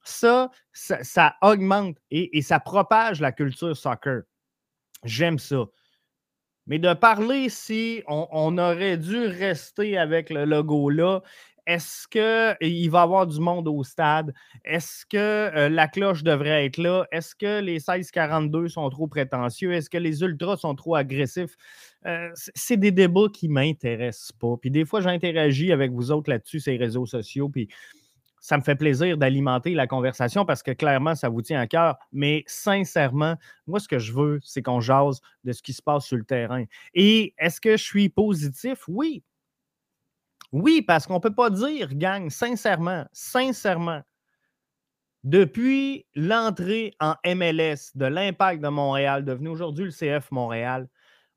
Ça, 0.03 0.49
ça, 0.73 1.35
augmente 1.41 1.97
et, 2.09 2.41
ça 2.41 2.59
propage 2.59 3.21
la 3.21 3.31
culture 3.31 3.75
soccer. 3.75 4.23
J'aime 5.03 5.39
ça. 5.39 5.65
Mais 6.67 6.79
de 6.79 6.93
parler 6.93 7.49
si 7.49 8.03
on, 8.07 8.57
aurait 8.57 8.97
dû 8.97 9.25
rester 9.25 9.97
avec 9.97 10.29
le 10.29 10.45
logo 10.45 10.89
là, 10.89 11.21
est-ce 11.67 12.07
qu'il 12.07 12.89
va 12.89 12.99
y 12.99 13.01
avoir 13.01 13.27
du 13.27 13.39
monde 13.39 13.67
au 13.67 13.83
stade? 13.83 14.33
Est-ce 14.65 15.05
que 15.05 15.17
euh, 15.17 15.69
la 15.69 15.87
cloche 15.87 16.23
devrait 16.23 16.65
être 16.65 16.77
là? 16.77 17.05
Est-ce 17.11 17.35
que 17.35 17.61
les 17.61 17.79
16-42 17.79 18.67
sont 18.67 18.89
trop 18.89 19.07
prétentieux? 19.07 19.73
Est-ce 19.73 19.89
que 19.89 19.97
les 19.97 20.21
ultras 20.21 20.57
sont 20.57 20.75
trop 20.75 20.95
agressifs? 20.95 21.55
Euh, 22.07 22.29
c'est 22.35 22.77
des 22.77 22.91
débats 22.91 23.27
qui 23.31 23.47
ne 23.47 23.53
m'intéressent 23.53 24.31
pas. 24.33 24.55
Puis 24.59 24.71
des 24.71 24.85
fois, 24.85 25.01
j'interagis 25.01 25.71
avec 25.71 25.91
vous 25.91 26.11
autres 26.11 26.29
là-dessus, 26.29 26.59
ces 26.59 26.77
réseaux 26.77 27.05
sociaux. 27.05 27.49
Puis 27.49 27.69
ça 28.41 28.57
me 28.57 28.63
fait 28.63 28.75
plaisir 28.75 29.17
d'alimenter 29.17 29.75
la 29.75 29.85
conversation 29.85 30.45
parce 30.45 30.63
que 30.63 30.71
clairement, 30.71 31.13
ça 31.15 31.29
vous 31.29 31.43
tient 31.43 31.61
à 31.61 31.67
cœur. 31.67 31.97
Mais 32.11 32.43
sincèrement, 32.47 33.35
moi, 33.67 33.79
ce 33.79 33.87
que 33.87 33.99
je 33.99 34.11
veux, 34.11 34.39
c'est 34.43 34.63
qu'on 34.63 34.81
jase 34.81 35.21
de 35.43 35.51
ce 35.51 35.61
qui 35.61 35.73
se 35.73 35.81
passe 35.81 36.05
sur 36.05 36.17
le 36.17 36.25
terrain. 36.25 36.65
Et 36.95 37.35
est-ce 37.37 37.61
que 37.61 37.77
je 37.77 37.83
suis 37.83 38.09
positif? 38.09 38.79
Oui. 38.87 39.23
Oui, 40.51 40.81
parce 40.81 41.05
qu'on 41.05 41.15
ne 41.15 41.19
peut 41.19 41.33
pas 41.33 41.51
dire, 41.51 41.93
gang, 41.93 42.29
sincèrement, 42.29 43.05
sincèrement, 43.13 44.01
depuis 45.23 46.07
l'entrée 46.15 46.95
en 46.99 47.13
MLS 47.23 47.91
de 47.95 48.05
l'Impact 48.05 48.61
de 48.61 48.69
Montréal, 48.69 49.23
devenu 49.23 49.49
aujourd'hui 49.49 49.85
le 49.85 49.91
CF 49.91 50.31
Montréal, 50.31 50.89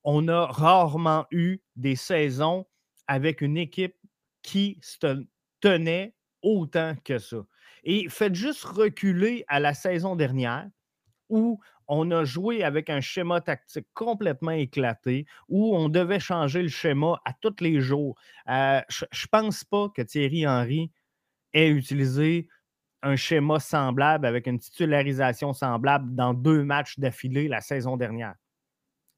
on 0.05 0.27
a 0.29 0.47
rarement 0.47 1.27
eu 1.31 1.61
des 1.77 1.97
saisons 1.97 2.67
avec 3.07 3.43
une 3.43 3.59
équipe 3.59 3.95
qui 4.43 4.79
se 4.83 5.23
tenait 5.61 6.15
autant 6.45 6.95
que 7.05 7.19
ça. 7.19 7.45
Et 7.83 8.09
faites 8.09 8.35
juste 8.35 8.65
reculer 8.65 9.45
à 9.49 9.59
la 9.59 9.75
saison 9.75 10.15
dernière 10.15 10.69
où 11.29 11.59
on 11.89 12.11
a 12.11 12.25
joué 12.25 12.63
avec 12.63 12.89
un 12.89 13.01
schéma 13.01 13.41
tactique 13.41 13.87
complètement 13.95 14.53
éclaté, 14.53 15.27
où 15.49 15.77
on 15.77 15.89
devait 15.89 16.21
changer 16.21 16.63
le 16.63 16.69
schéma 16.69 17.21
à 17.25 17.33
tous 17.35 17.57
les 17.61 17.81
jours. 17.81 18.17
Euh, 18.49 18.81
je 18.89 19.05
ne 19.05 19.29
pense 19.31 19.65
pas 19.65 19.89
que 19.95 20.03
Thierry 20.03 20.47
Henry 20.47 20.91
ait 21.53 21.69
utilisé 21.69 22.49
un 23.03 23.17
schéma 23.17 23.61
semblable 23.61 24.27
avec 24.27 24.47
une 24.47 24.59
titularisation 24.59 25.53
semblable 25.53 26.15
dans 26.15 26.33
deux 26.33 26.65
matchs 26.65 26.99
d'affilée 26.99 27.49
la 27.49 27.61
saison 27.61 27.97
dernière. 27.97 28.35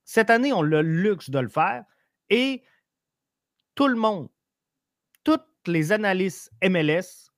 Cette 0.04 0.30
année, 0.30 0.52
on 0.52 0.60
a 0.60 0.64
le 0.64 0.82
luxe 0.82 1.30
de 1.30 1.38
le 1.38 1.48
faire 1.48 1.84
et 2.30 2.62
tout 3.74 3.88
le 3.88 3.96
monde, 3.96 4.28
les 5.66 5.92
analystes 5.92 6.50
MLS 6.62 7.30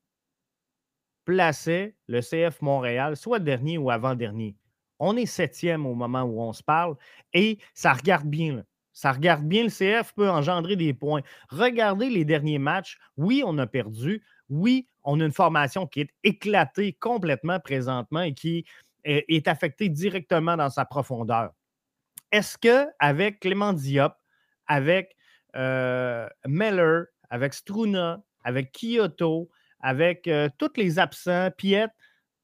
plaçaient 1.24 1.94
le 2.06 2.20
CF 2.20 2.62
Montréal 2.62 3.16
soit 3.16 3.38
dernier 3.38 3.76
ou 3.78 3.90
avant-dernier. 3.90 4.56
On 4.98 5.16
est 5.16 5.26
septième 5.26 5.86
au 5.86 5.94
moment 5.94 6.22
où 6.22 6.40
on 6.40 6.52
se 6.52 6.62
parle 6.62 6.96
et 7.32 7.58
ça 7.74 7.92
regarde 7.92 8.26
bien. 8.26 8.64
Ça 8.92 9.12
regarde 9.12 9.44
bien, 9.44 9.64
le 9.64 9.70
CF 9.70 10.12
peut 10.14 10.28
engendrer 10.28 10.74
des 10.74 10.92
points. 10.92 11.22
Regardez 11.50 12.10
les 12.10 12.24
derniers 12.24 12.58
matchs. 12.58 12.98
Oui, 13.16 13.44
on 13.46 13.56
a 13.58 13.66
perdu. 13.66 14.24
Oui, 14.48 14.88
on 15.04 15.20
a 15.20 15.24
une 15.24 15.32
formation 15.32 15.86
qui 15.86 16.00
est 16.00 16.10
éclatée 16.24 16.94
complètement 16.94 17.60
présentement 17.60 18.22
et 18.22 18.34
qui 18.34 18.64
est, 19.04 19.46
affectée 19.46 19.88
directement 19.88 20.56
dans 20.56 20.70
sa 20.70 20.84
profondeur. 20.84 21.52
Est-ce 22.32 22.58
qu'avec 22.58 23.40
Clément 23.40 23.72
Diop, 23.72 24.14
avec 24.66 25.16
euh, 25.54 26.28
Meller, 26.46 27.04
avec 27.30 27.54
Struna, 27.54 28.22
avec 28.44 28.72
Kyoto, 28.72 29.50
avec 29.80 30.26
euh, 30.28 30.48
tous 30.58 30.72
les 30.76 30.98
absents, 30.98 31.50
Piet, 31.56 31.86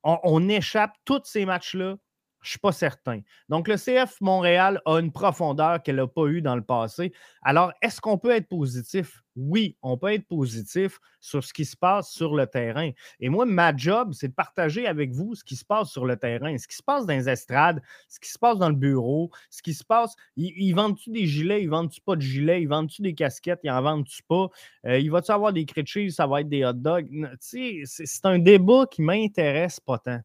on, 0.02 0.18
on 0.22 0.48
échappe 0.48 0.92
tous 1.04 1.22
ces 1.24 1.46
matchs-là 1.46 1.96
je 2.44 2.48
ne 2.48 2.50
suis 2.50 2.58
pas 2.58 2.72
certain. 2.72 3.20
Donc, 3.48 3.68
le 3.68 3.76
CF 3.76 4.20
Montréal 4.20 4.80
a 4.84 4.98
une 4.98 5.10
profondeur 5.10 5.82
qu'elle 5.82 5.96
n'a 5.96 6.06
pas 6.06 6.26
eue 6.26 6.42
dans 6.42 6.56
le 6.56 6.62
passé. 6.62 7.12
Alors, 7.42 7.72
est-ce 7.80 8.02
qu'on 8.02 8.18
peut 8.18 8.32
être 8.32 8.48
positif? 8.48 9.22
Oui, 9.34 9.78
on 9.80 9.96
peut 9.96 10.12
être 10.12 10.28
positif 10.28 11.00
sur 11.20 11.42
ce 11.42 11.54
qui 11.54 11.64
se 11.64 11.74
passe 11.74 12.10
sur 12.10 12.36
le 12.36 12.46
terrain. 12.46 12.90
Et 13.18 13.30
moi, 13.30 13.46
ma 13.46 13.74
job, 13.74 14.12
c'est 14.12 14.28
de 14.28 14.34
partager 14.34 14.86
avec 14.86 15.12
vous 15.12 15.34
ce 15.34 15.42
qui 15.42 15.56
se 15.56 15.64
passe 15.64 15.90
sur 15.90 16.04
le 16.04 16.16
terrain, 16.16 16.56
ce 16.58 16.68
qui 16.68 16.76
se 16.76 16.82
passe 16.82 17.06
dans 17.06 17.14
les 17.14 17.30
estrades, 17.30 17.80
ce 18.08 18.20
qui 18.20 18.30
se 18.30 18.38
passe 18.38 18.58
dans 18.58 18.68
le 18.68 18.76
bureau, 18.76 19.30
ce 19.48 19.62
qui 19.62 19.72
se 19.72 19.82
passe. 19.82 20.14
Ils, 20.36 20.74
vendent-tu 20.74 21.10
des 21.10 21.26
gilets? 21.26 21.62
Ils 21.62 21.70
vendent-tu 21.70 22.02
pas 22.02 22.14
de 22.14 22.20
gilets? 22.20 22.60
Ils 22.60 22.68
vendent-tu 22.68 23.00
des 23.00 23.14
casquettes? 23.14 23.60
Ils 23.64 23.70
en 23.70 23.80
vendent-tu 23.80 24.22
pas? 24.22 24.48
Euh, 24.86 24.98
il 24.98 25.10
va-tu 25.10 25.32
avoir 25.32 25.54
des 25.54 25.64
cris 25.64 26.12
Ça 26.12 26.26
va 26.26 26.42
être 26.42 26.48
des 26.50 26.62
hot 26.62 26.74
dogs? 26.74 27.08
C'est 27.40 28.24
un 28.24 28.38
débat 28.38 28.84
qui 28.90 29.00
m'intéresse 29.00 29.80
pas 29.80 29.98
tant, 29.98 30.20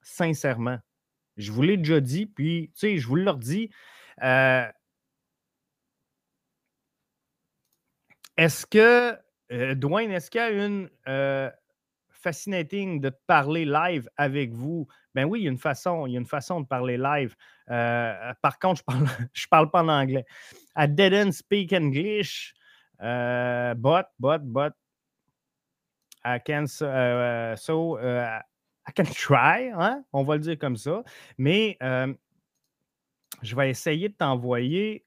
sincèrement. 0.00 0.78
Je 1.36 1.52
vous 1.52 1.62
l'ai 1.62 1.76
déjà 1.76 2.00
dit, 2.00 2.26
puis, 2.26 2.70
tu 2.74 2.80
sais, 2.80 2.98
je 2.98 3.06
vous 3.06 3.16
le 3.16 3.30
redis. 3.30 3.70
Euh, 4.22 4.66
est-ce 8.36 8.66
que, 8.66 9.16
euh, 9.52 9.74
Dwayne, 9.74 10.10
est-ce 10.10 10.30
qu'il 10.30 10.40
y 10.40 10.44
a 10.44 10.50
une 10.50 10.90
euh, 11.08 11.50
fascinating 12.10 13.00
de 13.00 13.10
parler 13.26 13.64
live 13.64 14.08
avec 14.16 14.52
vous? 14.52 14.86
Ben 15.14 15.24
oui, 15.24 15.40
il 15.40 15.44
y 15.44 15.48
a 15.48 15.50
une 15.50 15.58
façon, 15.58 16.06
il 16.06 16.12
y 16.12 16.16
a 16.16 16.20
une 16.20 16.26
façon 16.26 16.60
de 16.60 16.66
parler 16.66 16.96
live. 16.96 17.34
par 17.66 18.58
contre, 18.60 18.80
je 18.80 18.84
parle, 18.84 19.06
je 19.32 19.46
parle 19.48 19.70
pas 19.70 19.82
en 19.82 19.88
anglais. 19.88 20.24
I 20.76 20.86
didn't 20.86 21.32
speak 21.32 21.72
English, 21.72 22.54
but, 23.00 24.06
but, 24.18 24.42
but, 24.44 24.72
I 26.22 26.38
can, 26.38 26.66
so, 26.66 27.96
I 28.86 28.92
can 28.92 29.04
try, 29.14 29.70
hein? 29.74 30.04
on 30.12 30.24
va 30.24 30.34
le 30.36 30.40
dire 30.40 30.58
comme 30.58 30.76
ça. 30.76 31.02
Mais 31.38 31.76
euh, 31.82 32.12
je 33.42 33.54
vais 33.56 33.70
essayer 33.70 34.08
de 34.08 34.14
t'envoyer 34.14 35.04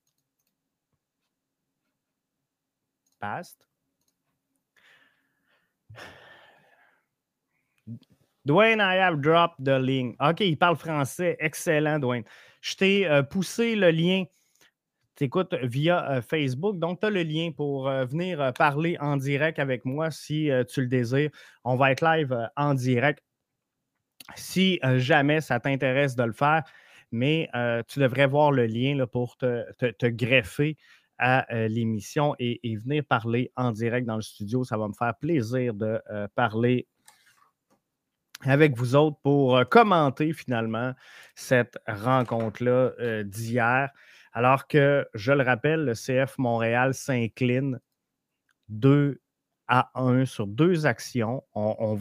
past. 3.19 3.67
Dwayne, 8.45 8.81
I 8.81 8.97
have 8.97 9.21
dropped 9.21 9.63
the 9.63 9.79
link. 9.79 10.17
OK, 10.19 10.41
il 10.41 10.57
parle 10.57 10.75
français. 10.75 11.37
Excellent, 11.39 11.99
Dwayne. 11.99 12.25
Je 12.61 12.75
t'ai 12.75 13.07
euh, 13.07 13.23
poussé 13.23 13.75
le 13.75 13.89
lien. 13.89 14.25
Tu 15.15 15.25
écoutes 15.25 15.53
via 15.61 16.11
euh, 16.11 16.21
Facebook. 16.21 16.77
Donc, 16.77 16.99
tu 16.99 17.05
as 17.05 17.09
le 17.09 17.23
lien 17.23 17.51
pour 17.55 17.89
venir 17.89 18.51
parler 18.57 18.97
en 18.99 19.15
direct 19.15 19.59
avec 19.59 19.85
moi 19.85 20.11
si 20.11 20.49
tu 20.69 20.81
le 20.81 20.87
désires. 20.87 21.29
On 21.63 21.77
va 21.77 21.91
être 21.91 22.01
live 22.01 22.49
en 22.57 22.73
direct 22.73 23.23
si 24.35 24.79
jamais 24.97 25.41
ça 25.41 25.59
t'intéresse 25.59 26.15
de 26.15 26.23
le 26.23 26.33
faire, 26.33 26.63
mais 27.11 27.49
tu 27.87 27.99
devrais 27.99 28.27
voir 28.27 28.51
le 28.51 28.65
lien 28.65 29.05
pour 29.11 29.37
te, 29.37 30.07
greffer 30.07 30.77
à 31.19 31.45
l'émission 31.67 32.35
et, 32.39 32.59
venir 32.77 33.03
parler 33.05 33.51
en 33.55 33.71
direct 33.71 34.07
dans 34.07 34.15
le 34.15 34.21
studio. 34.21 34.63
Ça 34.63 34.77
va 34.77 34.87
me 34.87 34.93
faire 34.93 35.15
plaisir 35.15 35.73
de 35.73 36.01
parler 36.35 36.87
avec 38.41 38.75
vous 38.75 38.95
autres 38.95 39.17
pour 39.21 39.61
commenter 39.69 40.33
finalement 40.33 40.93
cette 41.35 41.77
rencontre-là 41.87 43.23
d'hier. 43.23 43.89
Alors 44.33 44.67
que, 44.67 45.07
je 45.13 45.31
le 45.31 45.43
rappelle, 45.43 45.85
le 45.85 45.93
CF 45.93 46.37
Montréal 46.39 46.95
s'incline 46.95 47.79
2 48.69 49.21
à 49.67 49.91
1 49.93 50.25
sur 50.25 50.47
deux 50.47 50.87
actions. 50.87 51.43
On, 51.53 51.75
on 51.77 51.95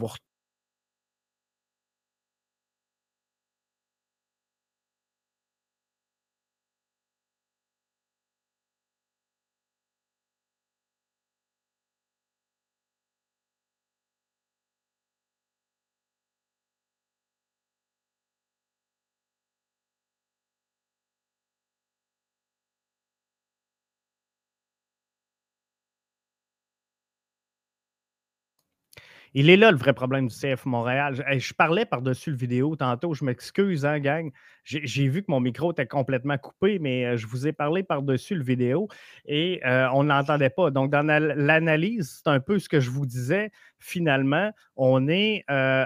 Il 29.35 29.49
est 29.49 29.57
là 29.57 29.71
le 29.71 29.77
vrai 29.77 29.93
problème 29.93 30.27
du 30.27 30.35
CF 30.35 30.65
Montréal. 30.65 31.25
Je, 31.39 31.53
parlais 31.53 31.85
par-dessus 31.85 32.29
le 32.29 32.37
vidéo 32.37 32.75
tantôt. 32.75 33.15
Je 33.15 33.25
m'excuse, 33.25 33.83
hein, 33.83 33.99
gang. 33.99 34.31
J'ai 34.63 35.07
vu 35.07 35.23
que 35.23 35.31
mon 35.31 35.39
micro 35.39 35.71
était 35.71 35.87
complètement 35.87 36.37
coupé, 36.37 36.77
mais 36.77 37.05
euh, 37.05 37.17
je 37.17 37.25
vous 37.25 37.47
ai 37.47 37.51
parlé 37.51 37.81
par-dessus 37.81 38.35
le 38.35 38.43
vidéo 38.43 38.87
et 39.25 39.59
euh, 39.65 39.89
on 39.91 40.03
ne 40.03 40.09
l'entendait 40.09 40.51
pas. 40.51 40.69
Donc, 40.69 40.91
dans 40.91 41.05
l'analyse, 41.05 42.21
c'est 42.23 42.29
un 42.29 42.39
peu 42.39 42.59
ce 42.59 42.69
que 42.69 42.79
je 42.79 42.91
vous 42.91 43.07
disais. 43.07 43.51
Finalement, 43.79 44.51
on 44.75 45.07
est 45.07 45.43
euh, 45.49 45.85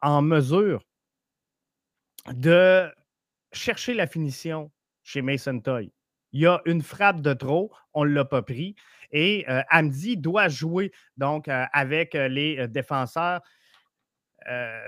en 0.00 0.22
mesure 0.22 0.84
de 2.32 2.88
chercher 3.52 3.94
la 3.94 4.06
finition 4.06 4.70
chez 5.02 5.20
Mason 5.20 5.58
Toy. 5.58 5.92
Il 6.34 6.40
y 6.40 6.46
a 6.48 6.60
une 6.64 6.82
frappe 6.82 7.20
de 7.20 7.32
trop, 7.32 7.70
on 7.94 8.04
ne 8.04 8.10
l'a 8.10 8.24
pas 8.24 8.42
pris. 8.42 8.74
Et 9.12 9.46
euh, 9.48 9.62
doit 10.16 10.48
jouer 10.48 10.90
donc 11.16 11.46
euh, 11.46 11.64
avec 11.72 12.16
euh, 12.16 12.26
les 12.26 12.66
défenseurs 12.68 13.40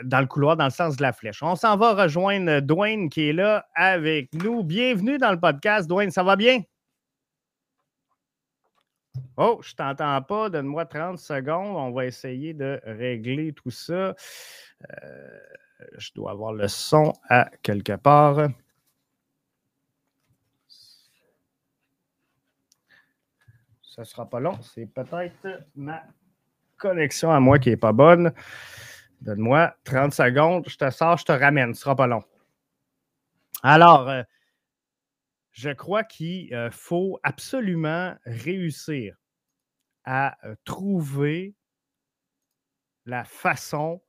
dans 0.05 0.21
le 0.21 0.27
couloir, 0.27 0.55
dans 0.59 0.65
le 0.65 0.71
sens 0.71 0.99
de 0.99 1.03
la 1.03 1.15
flèche. 1.15 1.43
On 1.43 1.57
s'en 1.57 1.79
va 1.79 1.95
rejoindre 1.95 2.61
Dwayne 2.61 3.09
qui 3.09 3.31
est 3.31 3.33
là 3.33 3.67
avec 3.75 4.35
nous. 4.35 4.63
Bienvenue 4.63 5.17
dans 5.17 5.31
le 5.31 5.41
podcast. 5.41 5.89
Dwayne, 5.89 6.11
ça 6.11 6.23
va 6.23 6.37
bien? 6.37 6.61
Oh, 9.39 9.59
je 9.63 9.75
t'entends 9.75 10.21
pas. 10.21 10.51
Donne-moi 10.51 10.85
30 10.85 11.19
secondes. 11.19 11.75
On 11.75 11.91
va 11.91 12.05
essayer 12.05 12.53
de 12.53 12.79
régler 12.85 13.55
tout 13.55 13.71
ça. 13.71 14.15
je 15.97 16.11
dois 16.15 16.33
avoir 16.33 16.53
le 16.53 16.69
son 16.69 17.15
à 17.31 17.49
quelque 17.63 17.97
part. 17.97 18.49
Ça 23.97 24.03
ne 24.03 24.05
sera 24.05 24.29
pas 24.29 24.41
long. 24.41 24.61
C'est 24.61 24.85
peut-être 24.85 25.65
ma 25.75 26.05
connexion 26.77 27.31
à 27.31 27.41
moi 27.41 27.59
qui 27.59 27.71
n'est 27.71 27.79
pas 27.79 27.95
bonne. 27.95 28.31
Donne-moi 29.23 29.75
30 29.85 30.13
secondes. 30.13 30.69
Je 30.69 30.77
te 30.77 30.91
sors, 30.91 31.17
je 31.17 31.25
te 31.25 31.33
ramène. 31.33 31.73
Ce 31.73 31.79
ne 31.79 31.83
sera 31.83 31.97
pas 31.97 32.07
long. 32.07 32.23
Alors, 33.63 34.11
euh, 34.11 34.23
je 35.53 35.71
crois 35.71 36.05
qu'il 36.05 36.53
euh, 36.53 36.71
faut 36.71 37.19
absolument 37.23 38.15
réussir 38.27 39.17
à 40.05 40.37
euh, 40.47 40.55
trouver 40.65 41.55
la 43.07 43.25
façon 43.25 44.03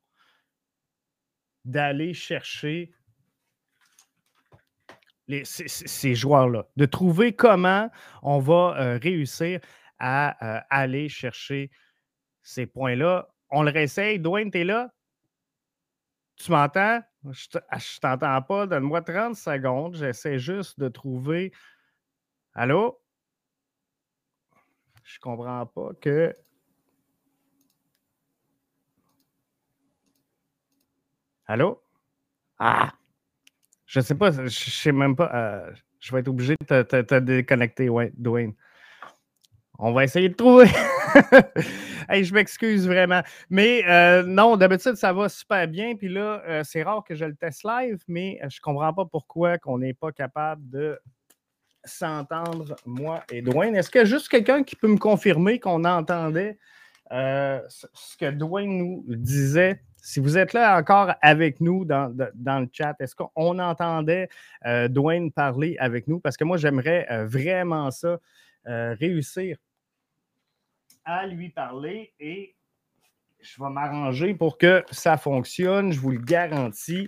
d'aller 1.64 2.14
chercher 2.14 2.92
ces, 5.44 6.16
joueurs-là, 6.16 6.66
de 6.78 6.86
trouver 6.86 7.34
comment 7.34 7.90
on 8.22 8.40
va 8.40 8.76
euh, 8.78 9.00
réussir 9.02 9.60
à 10.00 10.58
euh, 10.58 10.62
aller 10.70 11.10
chercher 11.10 11.72
ces 12.42 12.66
points-là. 12.66 13.28
On 13.50 13.64
le 13.64 13.72
réessaye. 13.72 14.20
Dwayne, 14.20 14.52
tu 14.52 14.60
es 14.60 14.64
là? 14.64 14.94
Tu 16.38 16.52
m'entends? 16.52 17.02
Je 17.26 17.48
ne 17.58 18.00
t'entends 18.00 18.42
pas. 18.42 18.68
Donne-moi 18.68 19.02
30 19.02 19.36
secondes. 19.36 19.96
J'essaie 19.96 20.40
juste 20.40 20.80
de 20.80 20.88
trouver. 20.88 21.52
Allô? 22.54 23.00
Je 25.04 25.20
comprends 25.20 25.66
pas 25.66 25.92
que. 26.02 26.34
Allô? 31.48 31.82
Ah! 32.60 32.97
Je 33.88 34.02
sais 34.02 34.16
pas, 34.16 34.32
je 34.32 34.50
sais 34.50 34.92
même 34.92 35.16
pas. 35.16 35.32
Euh, 35.34 35.72
je 36.00 36.12
vais 36.12 36.20
être 36.20 36.28
obligé 36.28 36.56
de 36.70 36.82
te, 36.84 37.20
déconnecter, 37.20 37.90
ouais, 37.90 38.12
Dwayne. 38.16 38.54
On 39.80 39.94
va 39.94 40.04
essayer 40.04 40.28
de 40.28 40.34
trouver. 40.34 40.66
je 42.10 42.34
m'excuse 42.34 42.86
vraiment. 42.86 43.22
Mais 43.50 43.84
euh, 43.88 44.24
non, 44.24 44.58
d'habitude, 44.58 44.96
ça 44.96 45.14
va 45.14 45.30
super 45.30 45.68
bien. 45.70 45.96
Puis 45.96 46.10
là, 46.10 46.44
euh, 46.48 46.64
c'est 46.66 46.84
rare 46.84 47.04
que 47.08 47.16
je 47.16 47.24
le 47.24 47.36
teste 47.36 47.64
live, 47.64 48.00
mais 48.10 48.40
je 48.42 48.58
ne 48.58 48.62
comprends 48.62 48.94
pas 48.94 49.06
pourquoi 49.06 49.58
on 49.66 49.78
n'est 49.78 49.94
pas 49.94 50.12
capable 50.12 50.70
de 50.70 51.00
s'entendre, 51.86 52.76
moi 52.86 53.24
et 53.32 53.42
Dwayne. 53.42 53.76
Est-ce 53.76 53.98
a 53.98 54.04
juste 54.04 54.28
quelqu'un 54.28 54.64
qui 54.64 54.76
peut 54.76 54.90
me 54.90 54.98
confirmer 54.98 55.60
qu'on 55.60 55.86
entendait 55.86 56.58
ce 57.10 58.18
que 58.20 58.32
Dwayne 58.32 58.78
nous 58.78 59.06
disait? 59.08 59.82
Si 60.08 60.22
vous 60.22 60.38
êtes 60.38 60.54
là 60.54 60.78
encore 60.78 61.14
avec 61.22 61.60
nous 61.60 61.84
dans, 61.84 62.16
le 62.16 62.70
chat, 62.72 62.96
est-ce 63.02 63.14
qu'on 63.14 63.60
entendait 63.60 64.30
euh, 64.66 64.88
Dwayne 64.88 65.34
parler 65.34 65.76
avec 65.80 66.08
nous? 66.08 66.22
Parce 66.22 66.38
que 66.38 66.46
moi, 66.46 66.56
j'aimerais 66.56 67.06
euh, 67.12 67.28
vraiment 67.28 67.92
ça, 67.92 68.18
réussir 68.64 69.58
à 71.04 71.28
lui 71.28 71.50
parler 71.50 72.14
et 72.22 72.56
je 73.42 73.62
vais 73.62 73.70
m'arranger 73.70 74.34
pour 74.34 74.58
que 74.58 74.86
ça 74.92 75.18
fonctionne, 75.18 75.92
je 75.92 76.00
vous 76.00 76.12
le 76.12 76.20
garantis. 76.20 77.08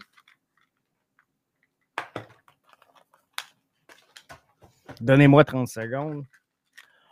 Donnez-moi 4.99 5.45
30 5.45 5.69
secondes. 5.69 6.25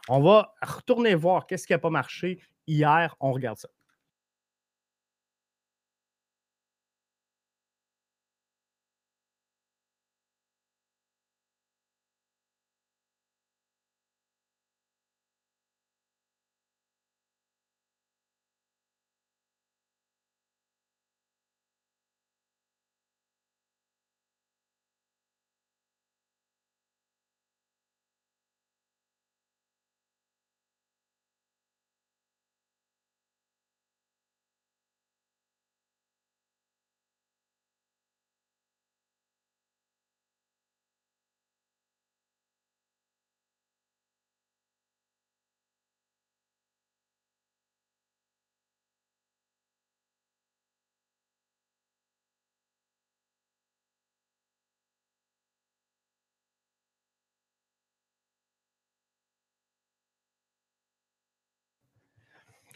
On 0.09 0.21
va 0.21 0.53
retourner 0.61 1.15
voir 1.15 1.47
qu'est-ce 1.47 1.65
qui 1.65 1.71
n'a 1.71 1.79
pas 1.79 1.89
marché 1.89 2.41
hier. 2.67 3.15
On 3.21 3.31
regarde 3.31 3.57
ça. 3.57 3.69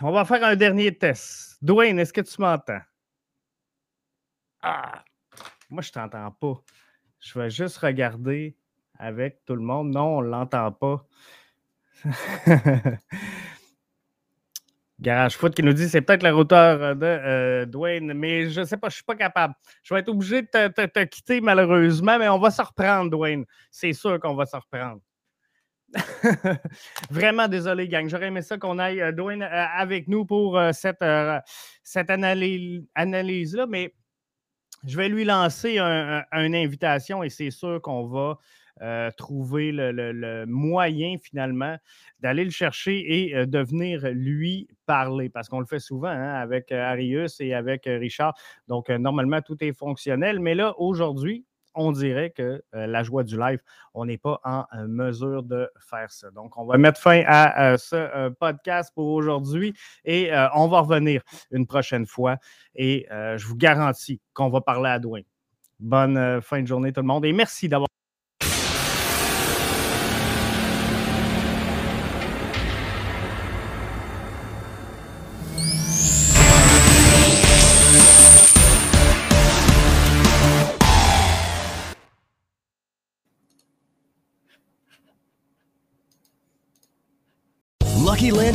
On 0.03 0.11
va 0.11 0.25
faire 0.25 0.43
un 0.43 0.55
dernier 0.55 0.97
test. 0.97 1.57
Dwayne, 1.61 1.99
est-ce 1.99 2.11
que 2.11 2.21
tu 2.21 2.41
m'entends? 2.41 2.81
Ah! 4.61 5.03
Moi, 5.69 5.83
je 5.83 5.91
t'entends 5.91 6.31
pas. 6.31 6.61
Je 7.19 7.37
vais 7.37 7.51
juste 7.51 7.77
regarder 7.77 8.57
avec 8.97 9.45
tout 9.45 9.55
le 9.55 9.61
monde. 9.61 9.93
Non, 9.93 10.17
on 10.17 10.21
ne 10.21 10.29
l'entend 10.29 10.71
pas. 10.71 11.05
Garage 14.99 15.35
Foot 15.35 15.55
qui 15.55 15.63
nous 15.63 15.73
dit 15.73 15.89
c'est 15.89 16.01
peut-être 16.01 16.23
la 16.23 16.31
routeur 16.31 16.95
de 16.95 17.05
euh, 17.05 17.65
Dwayne, 17.65 18.13
mais 18.13 18.49
je 18.49 18.61
ne 18.61 18.65
sais 18.65 18.77
pas, 18.77 18.89
je 18.89 18.93
ne 18.93 18.97
suis 18.97 19.03
pas 19.03 19.15
capable. 19.15 19.55
Je 19.83 19.93
vais 19.93 19.99
être 19.99 20.09
obligé 20.09 20.43
de 20.43 20.47
te, 20.67 21.03
quitter 21.05 21.41
malheureusement, 21.41 22.19
mais 22.19 22.29
on 22.29 22.37
va 22.39 22.51
se 22.51 22.61
reprendre, 22.61 23.09
Dwayne. 23.09 23.45
C'est 23.71 23.93
sûr 23.93 24.19
qu'on 24.19 24.35
va 24.35 24.45
se 24.45 24.55
reprendre. 24.55 25.01
Vraiment 27.09 27.47
désolé, 27.47 27.87
gang. 27.87 28.07
J'aurais 28.07 28.27
aimé 28.27 28.41
ça 28.41 28.57
qu'on 28.57 28.79
aille, 28.79 29.01
euh, 29.01 29.11
Dwayne, 29.11 29.43
euh, 29.43 29.65
avec 29.75 30.07
nous 30.07 30.25
pour 30.25 30.57
euh, 30.57 30.71
cette, 30.71 31.03
cette 31.83 32.09
analyse-là, 32.09 33.65
mais 33.67 33.93
je 34.85 34.97
vais 34.97 35.09
lui 35.09 35.25
lancer 35.25 35.77
une 35.77 36.55
invitation 36.55 37.21
et 37.21 37.29
c'est 37.29 37.51
sûr 37.51 37.81
qu'on 37.81 38.07
va 38.07 38.39
trouver 39.15 39.71
le, 39.71 40.45
moyen 40.47 41.17
finalement 41.21 41.77
d'aller 42.19 42.43
le 42.43 42.49
chercher 42.49 43.29
et 43.29 43.45
de 43.45 43.59
venir 43.59 44.09
lui 44.11 44.67
parler 44.87 45.29
parce 45.29 45.49
qu'on 45.49 45.59
le 45.59 45.67
fait 45.67 45.77
souvent 45.77 46.07
hein, 46.07 46.33
avec 46.33 46.71
Arius 46.71 47.39
et 47.41 47.53
avec 47.53 47.83
Richard. 47.85 48.33
Donc, 48.67 48.89
normalement, 48.89 49.39
tout 49.43 49.63
est 49.63 49.73
fonctionnel. 49.73 50.39
Mais 50.39 50.55
là, 50.55 50.73
aujourd'hui, 50.79 51.45
on 51.75 51.91
dirait 51.91 52.31
que 52.31 52.63
euh, 52.75 52.87
la 52.87 53.03
joie 53.03 53.23
du 53.23 53.37
live, 53.37 53.59
on 53.93 54.05
n'est 54.05 54.17
pas 54.17 54.39
en 54.43 54.65
euh, 54.73 54.87
mesure 54.87 55.43
de 55.43 55.69
faire 55.79 56.11
ça. 56.11 56.31
Donc, 56.31 56.57
on 56.57 56.65
va 56.65 56.77
mettre 56.77 56.99
fin 56.99 57.23
à 57.25 57.71
euh, 57.71 57.77
ce 57.77 58.29
podcast 58.29 58.91
pour 58.93 59.07
aujourd'hui 59.07 59.73
et 60.05 60.31
on 60.55 60.67
va 60.67 60.81
revenir 60.81 61.21
une 61.51 61.65
prochaine 61.65 62.05
fois. 62.05 62.37
Et 62.75 63.07
je 63.09 63.45
vous 63.45 63.55
garantis 63.55 64.19
qu'on 64.33 64.49
va 64.49 64.61
parler 64.61 64.89
à 64.89 64.99
Douin. 64.99 65.21
Bonne 65.79 66.41
fin 66.41 66.61
de 66.61 66.67
journée 66.67 66.93
tout 66.93 67.01
le 67.01 67.07
monde 67.07 67.25
et 67.25 67.33
merci 67.33 67.67
d'avoir 67.67 67.87